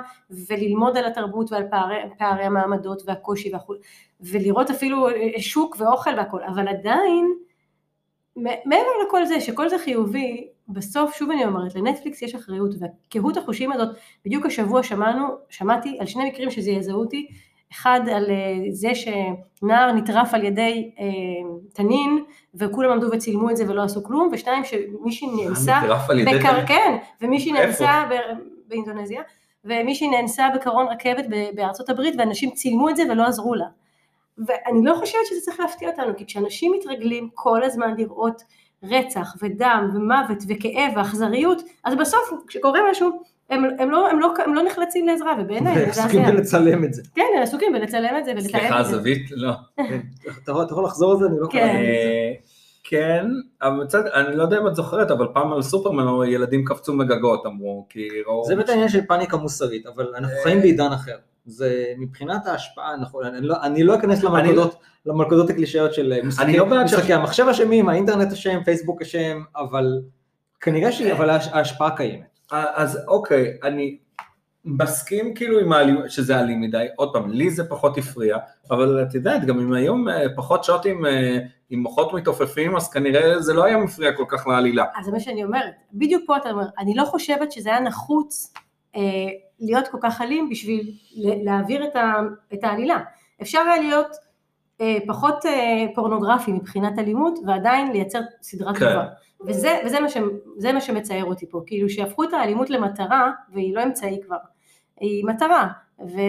וללמוד 0.50 0.98
על 0.98 1.06
התרבות 1.06 1.52
ועל 1.52 1.64
פערי, 1.72 1.96
פערי 2.18 2.44
המעמדות 2.44 3.02
והקושי 3.06 3.54
והכול, 3.54 3.78
ולראות 4.22 4.70
אפילו 4.70 5.10
אה, 5.10 5.14
שוק 5.40 5.76
ואוכל 5.80 6.10
והכל, 6.18 6.44
אבל 6.44 6.68
עדיין, 6.68 7.34
מעבר 8.66 8.90
לכל 9.08 9.26
זה, 9.26 9.42
שכל 9.42 9.70
זה 9.70 9.78
חיובי, 9.80 10.48
בסוף, 10.70 11.16
שוב 11.16 11.32
אני 11.32 11.46
אומרת, 11.46 11.76
לנטפליקס 11.76 12.22
יש 12.22 12.36
אחריות, 12.36 12.72
והקהות 12.80 13.38
החושים 13.38 13.72
הזאת, 13.72 13.96
בדיוק 14.26 14.46
השבוע 14.46 14.84
שמענו, 14.84 15.28
שמעתי 15.50 15.98
על 16.00 16.06
שני 16.06 16.30
מקרים 16.30 16.52
שזעזעו 16.52 17.00
אותי, 17.00 17.28
אחד 17.72 18.02
על 18.14 18.32
אה, 18.32 18.72
זה 18.72 18.90
שנער 18.96 19.92
נטרף 19.92 20.34
על 20.34 20.44
ידי 20.44 20.92
אה, 21.00 21.06
תנין 21.74 22.24
וכולם 22.56 22.92
עמדו 22.92 23.08
וצילמו 23.12 23.50
את 23.50 23.58
זה 23.58 23.64
ולא 23.68 23.84
עשו 23.84 24.04
כלום, 24.04 24.30
ושתיים 24.32 24.64
שמישהי 24.64 25.28
נאנסה, 25.28 25.80
בקר... 26.26 26.66
כן, 26.66 26.98
ומישהי? 27.22 27.52
נאנסה 27.52 28.04
ב... 28.10 28.14
באינדונזיה, 28.68 29.22
ומישהי 29.66 30.10
נאנסה 30.10 30.48
בקרון 30.56 30.88
רכבת 30.88 31.26
בארצות 31.56 31.90
הברית 31.90 32.16
ואנשים 32.18 32.52
צילמו 32.52 32.90
את 32.90 32.96
זה 32.96 33.04
ולא 33.10 33.24
עזרו 33.24 33.56
לה. 33.56 33.66
ואני 34.48 34.86
לא 34.86 34.96
חושבת 34.96 35.22
שזה 35.30 35.40
צריך 35.42 35.60
להפתיע 35.60 35.90
אותנו, 35.90 36.16
כי 36.18 36.26
כשאנשים 36.26 36.72
מתרגלים 36.80 37.30
כל 37.34 37.64
הזמן 37.64 37.94
לראות 37.98 38.42
רצח 38.84 39.36
ודם 39.42 39.90
ומוות 39.96 40.38
וכאב 40.48 40.92
ואכזריות, 40.96 41.62
אז 41.86 41.96
בסוף 41.96 42.32
כשקורה 42.48 42.80
משהו, 42.92 43.22
הם, 43.50 43.64
הם, 43.80 43.90
לא, 43.92 44.10
הם, 44.10 44.20
לא, 44.20 44.34
הם 44.46 44.54
לא 44.54 44.64
נחלצים 44.64 45.08
לעזרה, 45.08 45.34
ובעיניי 45.40 45.76
זה 45.76 45.88
מזעזע. 45.88 46.32
בלצלם 46.32 46.84
את 46.84 46.94
זה. 46.94 47.02
כן, 47.16 47.24
הם 47.38 47.44
עסוקים 47.44 47.74
בלצלם 47.74 48.16
את 48.20 48.26
זה 48.26 48.32
ולתאר 48.32 48.50
סליחה, 48.60 48.80
את 48.82 48.86
זה. 48.86 48.92
זווית? 48.98 49.32
לא. 49.32 49.52
כן. 49.78 50.00
אתה 50.44 50.52
יכול- 50.52 50.64
אתה 50.64 50.74
יכול 50.74 50.84
לחזור 50.84 51.12
על 51.12 51.18
זה? 51.20 51.26
אני 51.26 51.36
לא 51.40 51.48
כן. 51.48 51.60
קראתי 51.60 51.74
את 51.78 51.82
זה. 51.82 51.88
אה, 51.88 52.34
כן, 52.84 53.26
אבל 53.62 53.84
מצד, 53.84 54.08
אני 54.08 54.36
לא 54.36 54.44
יודע 54.44 54.58
אם 54.58 54.68
את 54.68 54.76
זוכרת, 54.76 55.12
אבל 55.12 55.28
פעם 55.34 55.54
על 55.54 55.62
סופרמן 55.62 56.28
ילדים 56.28 56.66
קפצו 56.66 56.94
מגגות 56.94 57.46
אמרו, 57.46 57.86
כי 57.90 58.08
ראו... 58.28 58.46
זה 58.46 58.56
באמת 58.56 58.70
העניין 58.70 58.90
של 58.90 59.02
פאניקה 59.08 59.38
מוסרית, 59.38 59.86
אבל 59.86 60.08
אנחנו 60.16 60.36
אה. 60.38 60.44
חיים 60.44 60.62
בעידן 60.62 60.92
אחר. 60.92 61.16
זה 61.48 61.94
מבחינת 61.98 62.46
ההשפעה, 62.48 62.98
נכון, 62.98 63.26
אני 63.26 63.42
לא, 63.42 63.56
אני 63.64 63.84
לא 63.84 63.96
אכנס 63.96 64.24
למלכודות, 64.24 64.76
למלכודות 65.06 65.50
הקלישאות 65.50 65.94
של 65.94 66.20
משחקי, 66.24 66.58
לא 66.58 66.66
בעד 66.66 66.84
משחקי 66.84 67.14
המחשב 67.14 67.46
אשמים, 67.52 67.90
האינטרנט 67.90 68.32
אשם, 68.32 68.60
פייסבוק 68.66 69.02
אשם, 69.02 69.42
אבל 69.56 70.02
כנראה 70.62 70.92
ש... 70.92 71.02
אבל 71.02 71.30
ההש- 71.30 71.50
ההשפעה 71.52 71.98
קיימת. 71.98 72.40
אז 72.52 73.00
אוקיי, 73.08 73.58
אני 73.64 73.98
מסכים 74.66 75.34
כאילו 75.36 75.60
עם 75.60 75.74
האלים, 75.74 75.98
שזה 76.08 76.40
אלים 76.40 76.62
מדי, 76.62 76.86
עוד 76.96 77.14
פעם, 77.14 77.30
לי 77.32 77.50
זה 77.50 77.70
פחות 77.70 77.98
הפריע, 77.98 78.38
אבל 78.72 79.04
את 79.10 79.16
יודעת, 79.16 79.46
גם 79.46 79.60
אם 79.60 79.74
היום 79.74 80.10
אה, 80.10 80.26
פחות 80.36 80.64
שעות 80.64 80.86
עם, 80.86 81.06
אה, 81.06 81.38
עם 81.70 81.80
מוחות 81.80 82.14
מתעופפים, 82.14 82.76
אז 82.76 82.90
כנראה 82.90 83.42
זה 83.42 83.54
לא 83.54 83.64
היה 83.64 83.78
מפריע 83.78 84.12
כל 84.14 84.26
כך 84.28 84.48
לעלילה. 84.48 84.86
אז 85.00 85.06
זה 85.06 85.12
מה 85.12 85.20
שאני 85.20 85.44
אומרת, 85.44 85.74
בדיוק 85.94 86.24
פה 86.28 86.38
אתה 86.38 86.52
אומר, 86.52 86.66
אני 86.80 86.96
לא 86.96 87.06
חושבת 87.06 87.52
שזה 87.52 87.70
היה 87.70 87.80
נחוץ 87.80 88.54
אה, 88.96 89.02
להיות 89.60 89.88
כל 89.88 89.98
כך 90.02 90.22
אלים 90.22 90.50
בשביל 90.50 90.92
להעביר 91.44 91.84
את, 91.84 91.96
ה, 91.96 92.14
את 92.54 92.64
העלילה. 92.64 93.00
אפשר 93.42 93.60
היה 93.60 93.82
להיות 93.82 94.16
אה, 94.82 94.98
פחות 95.08 95.46
אה, 95.46 95.86
פורנוגרפי 95.96 96.52
מבחינת 96.52 97.00
אלימות 97.00 97.40
ועדיין 97.48 97.92
לייצר 97.92 98.20
סדרה 98.42 98.74
כן. 98.74 98.80
טובה. 98.80 99.06
וזה, 99.46 99.80
וזה 99.86 100.00
מה, 100.00 100.10
ש, 100.10 100.18
מה 100.74 100.82
שמצער 100.82 101.26
אותי 101.26 101.50
פה, 101.50 101.62
כאילו 101.66 101.90
שהפכו 101.90 102.24
את 102.24 102.34
האלימות 102.34 102.70
למטרה, 102.70 103.32
והיא 103.54 103.76
לא 103.76 103.84
אמצעי 103.84 104.20
כבר, 104.26 104.38
היא 105.00 105.26
מטרה, 105.26 105.68
ו... 106.00 106.20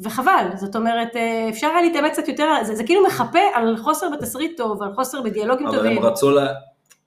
וחבל, 0.00 0.46
זאת 0.54 0.76
אומרת, 0.76 1.16
אה, 1.16 1.48
אפשר 1.48 1.66
היה 1.66 1.82
להתאמץ 1.82 2.12
קצת 2.12 2.28
יותר, 2.28 2.48
זה, 2.62 2.74
זה 2.74 2.84
כאילו 2.84 3.06
מחפה 3.06 3.38
על 3.54 3.76
חוסר 3.76 4.10
בתסריט 4.10 4.56
טוב, 4.56 4.82
על 4.82 4.94
חוסר 4.94 5.22
בדיאלוגים 5.22 5.66
אבל 5.66 5.76
טובים. 5.76 5.98
הם 5.98 6.04
רצו, 6.04 6.30
לה, 6.30 6.46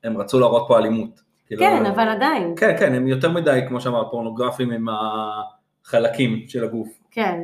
הם 0.04 0.18
רצו 0.18 0.40
להראות 0.40 0.66
פה 0.68 0.78
אלימות. 0.78 1.27
כאילו, 1.48 1.62
כן, 1.62 1.86
אבל 1.86 2.10
עדיין. 2.10 2.54
כן, 2.58 2.76
כן, 2.80 2.94
הם 2.94 3.08
יותר 3.08 3.32
מדי, 3.32 3.60
כמו 3.68 3.82
שאמרת, 3.82 4.08
פורנוגרפיים 4.12 4.72
עם 4.72 4.88
החלקים 5.84 6.44
של 6.48 6.64
הגוף. 6.64 6.88
כן. 7.12 7.40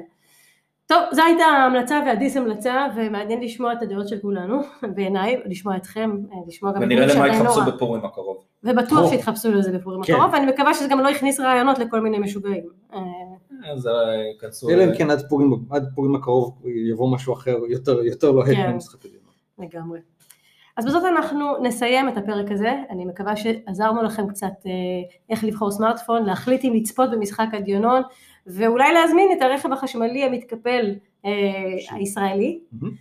טוב, 0.86 1.00
זו 1.12 1.22
הייתה 1.24 1.44
ההמלצה 1.44 2.02
והדיס 2.06 2.38
המלצה, 2.38 2.86
ומעניין 2.96 3.42
לשמוע 3.42 3.74
את 3.74 3.82
הדעות 3.82 4.08
של 4.08 4.20
כולנו, 4.22 4.62
בעיניי, 4.96 5.42
לשמוע 5.46 5.78
אתכם, 5.78 6.12
אה, 6.32 6.38
לשמוע 6.48 6.72
גם 6.72 6.78
את 6.78 6.86
ונראה 6.86 7.06
מי 7.06 7.14
למה 7.14 7.14
שעדיין 7.14 7.34
לא 7.34 7.50
יתחפשו 7.50 7.60
ראה. 7.60 7.72
בפורים 7.72 8.06
הקרוב. 8.06 8.38
ובטוח 8.64 9.00
או. 9.00 9.10
שיתחפשו 9.10 9.52
לזה 9.52 9.72
בפורים 9.78 10.04
כן. 10.04 10.14
הקרוב, 10.14 10.34
ואני 10.34 10.46
מקווה 10.46 10.74
שזה 10.74 10.88
גם 10.88 11.00
לא 11.00 11.10
יכניס 11.10 11.40
רעיונות 11.40 11.80
לכל 11.80 12.00
מיני 12.00 12.20
משוגעים. 12.20 12.64
אה, 12.94 13.00
אז 13.72 13.88
אה, 13.88 13.94
ייכנסו... 14.34 14.70
אלא 14.70 14.84
אם 14.84 14.96
כן 14.98 15.12
עד 15.12 15.30
פורים, 15.30 15.54
עד 15.70 15.90
פורים 15.96 16.16
הקרוב 16.16 16.62
יבוא 16.90 17.16
משהו 17.16 17.34
אחר 17.34 17.58
יותר, 17.70 18.04
יותר 18.04 18.32
לא 18.32 18.44
הד 18.46 18.56
כן. 18.56 18.72
ממשחק 18.72 19.06
הדיון. 19.06 19.24
לגמרי. 19.60 20.00
אז 20.78 20.86
בזאת 20.86 21.04
אנחנו 21.04 21.58
נסיים 21.64 22.10
את 22.10 22.18
הפרק 22.18 22.52
הזה, 22.52 22.74
אני 22.90 23.06
מקווה 23.06 23.36
שעזרנו 23.36 24.04
לכם 24.04 24.28
קצת 24.28 24.54
אה, 24.66 24.72
איך 25.30 25.44
לבחור 25.44 25.72
סמארטפון, 25.72 26.26
להחליט 26.26 26.66
אם 26.66 26.74
לצפות 26.74 27.12
במשחק 27.12 27.48
הדיונון, 27.54 28.02
ואולי 28.48 28.94
להזמין 28.94 29.30
את 29.38 29.42
הרכב 29.42 29.74
החשמלי 29.74 30.24
המתקפל 30.24 30.96
אה, 31.26 31.32
הישראלי. 31.92 32.60
מהמם. 32.72 32.94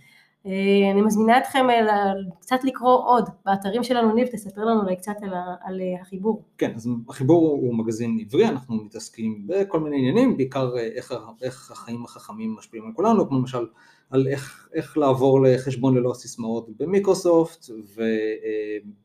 אה, 0.45 0.91
אני 0.91 1.01
מזמינה 1.01 1.37
אתכם 1.37 1.69
אה, 1.69 2.11
קצת 2.39 2.63
לקרוא 2.63 2.97
עוד 3.05 3.29
באתרים 3.45 3.83
שלנו, 3.83 4.13
ניב, 4.15 4.27
תספר 4.27 4.61
לנו 4.65 4.81
אולי 4.81 4.95
קצת 4.95 5.15
על, 5.21 5.33
על 5.61 5.81
אה, 5.81 6.01
החיבור. 6.01 6.43
כן, 6.57 6.71
אז 6.75 6.89
החיבור 7.09 7.49
הוא 7.49 7.77
מגזין 7.77 8.17
עברי, 8.21 8.47
אנחנו 8.47 8.75
מתעסקים 8.75 9.47
בכל 9.47 9.79
מיני 9.79 9.97
עניינים, 9.97 10.37
בעיקר 10.37 10.77
אה, 10.77 10.83
איך, 10.83 11.13
איך 11.41 11.71
החיים 11.71 12.05
החכמים 12.05 12.55
משפיעים 12.55 12.85
על 12.85 12.93
כולנו, 12.93 13.27
כמו 13.27 13.39
למשל 13.39 13.65
על 14.09 14.27
איך, 14.27 14.69
איך 14.73 14.97
לעבור 14.97 15.43
לחשבון 15.43 15.97
ללא 15.97 16.13
סיסמאות 16.13 16.69
במיקרוסופט, 16.77 17.65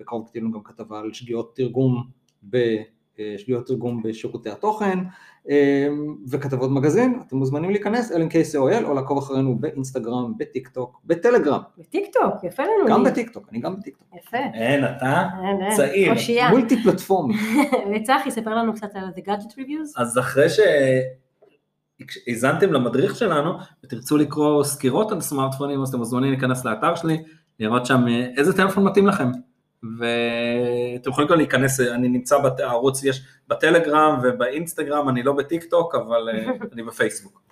ובקרוב 0.00 0.28
כתבנו 0.28 0.52
גם 0.52 0.62
כתבה 0.62 1.00
על 1.00 1.12
שגיאות 1.12 1.56
תרגום, 1.56 2.04
ב, 2.50 2.56
אה, 3.20 3.34
שגיאות 3.38 3.66
תרגום 3.66 4.02
בשירותי 4.02 4.50
התוכן, 4.50 4.98
אה, 5.50 5.88
וכתבות 6.30 6.70
מגזין, 6.70 7.20
אתם 7.26 7.37
מוזמנים 7.37 7.70
להיכנס, 7.70 8.12
LNK.COL, 8.12 8.84
או 8.84 8.94
לעקוב 8.94 9.18
אחרינו 9.18 9.58
באינסטגרם, 9.58 10.32
בטיק 10.38 10.68
טוק, 10.68 11.00
בטלגרם, 11.04 11.61
בטיק 11.78 12.04
טוק, 12.12 12.44
יפה 12.44 12.62
לנו. 12.62 12.88
גם. 12.88 13.04
בטיק 13.04 13.30
טוק, 13.30 13.48
אני 13.50 13.61
גם 13.61 13.76
בטיק 13.76 13.96
טוק, 13.96 14.08
יפה. 14.16 14.37
אין, 14.54 14.84
אתה 14.84 15.28
אין, 15.44 15.62
אין. 15.62 15.76
צעיר. 15.76 16.12
אושייה. 16.12 16.50
מולטי 16.50 16.82
פלטפורמי. 16.82 17.34
וצחי, 17.94 18.30
ספר 18.30 18.54
לנו 18.54 18.74
קצת 18.74 18.90
על 18.94 19.08
The 19.16 19.28
Gadget 19.28 19.52
Reviews. 19.52 19.92
אז 19.96 20.18
אחרי 20.18 20.48
שהאזנתם 22.11 22.72
למדריך 22.72 23.16
שלנו 23.16 23.52
ותרצו 23.84 24.16
לקרוא 24.16 24.64
סקירות 24.64 25.12
על 25.12 25.20
סמארטפונים, 25.20 25.82
אז 25.82 25.88
אתם 25.88 25.98
מוזמנים 25.98 26.30
להיכנס 26.30 26.64
לאתר 26.64 26.94
שלי, 26.94 27.22
לראות 27.61 27.87
שם 27.87 28.08
אה, 28.08 28.26
איזה 28.37 28.56
טלפון 28.56 28.84
מתאים 28.84 29.06
לכם. 29.06 29.30
ואתם 29.98 31.11
יכולים 31.11 31.30
גם 31.30 31.37
להיכנס, 31.37 31.80
אני 31.80 32.08
נמצא 32.08 32.38
בערוץ, 32.38 33.04
יש 33.04 33.22
בטלגרם 33.48 34.20
ובאינסטגרם, 34.22 35.08
אני 35.08 35.22
לא 35.22 35.32
בטיק 35.32 35.64
טוק, 35.64 35.94
אבל 35.94 36.28
אה, 36.28 36.46
אני 36.72 36.82
בפייסבוק. 36.82 37.48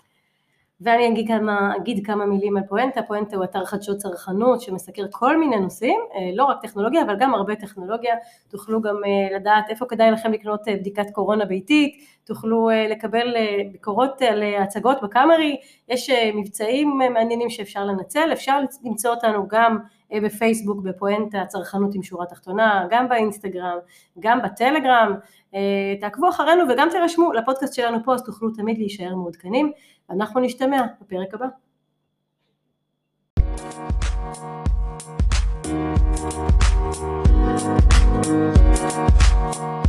ואני 0.81 1.09
אגיד 1.09 1.29
כמה, 1.29 1.73
אגיד 1.77 2.07
כמה 2.07 2.27
מילים 2.27 2.57
על 2.57 2.63
פואנטה, 2.69 3.03
פואנטה 3.03 3.37
הוא 3.37 3.45
אתר 3.45 3.65
חדשות 3.65 3.97
צרכנות 3.97 4.61
שמסקר 4.61 5.07
כל 5.11 5.37
מיני 5.37 5.57
נושאים, 5.57 6.01
אה, 6.15 6.31
לא 6.35 6.45
רק 6.45 6.63
טכנולוגיה 6.63 7.03
אבל 7.03 7.17
גם 7.21 7.35
הרבה 7.35 7.57
טכנולוגיה, 7.57 8.15
תוכלו 8.49 8.83
גם 8.83 8.97
אה, 9.05 9.37
לדעת 9.37 9.65
איפה 9.69 9.87
כדאי 9.89 10.11
לכם 10.11 10.33
לקנות 10.33 10.69
אה, 10.69 10.77
בדיקת 10.77 11.11
קורונה 11.13 11.45
ביתית, 11.45 11.95
תוכלו 12.27 12.71
אה, 12.71 12.89
לקבל 12.89 13.37
אה, 13.37 13.59
ביקורות 13.73 14.23
על 14.23 14.43
אה, 14.43 14.63
הצגות 14.63 15.03
בקאמרי, 15.03 15.57
יש 15.89 16.11
מבצעים 16.35 16.99
מעניינים 17.15 17.51
שאפשר 17.51 17.85
לנצל, 17.85 18.33
אפשר 18.33 18.61
למצוא 18.85 19.11
אותנו 19.11 19.49
גם 19.49 19.79
בפייסבוק 20.23 20.83
בפואנטה 20.83 21.45
צרכנות 21.47 21.95
עם 21.95 22.03
שורה 22.03 22.27
תחתונה, 22.27 22.87
גם 22.91 23.09
באינסטגרם, 23.09 23.79
גם 24.21 24.43
בטלגרם, 24.43 25.15
תעקבו 26.01 26.29
אחרינו 26.29 26.65
וגם 26.69 26.89
תירשמו 26.91 27.33
לפודקאסט 27.33 27.75
שלנו 27.75 27.99
פה 28.05 28.15
אז 28.15 28.23
תוכלו 28.23 28.51
תמיד 28.51 28.79
להישאר 28.79 29.15
מעודכנים. 29.15 29.73
אנחנו 30.11 30.41
נשתמע 30.41 30.83
בפרק 31.01 31.35
הבא. 31.35 31.47
Thank 39.59 39.87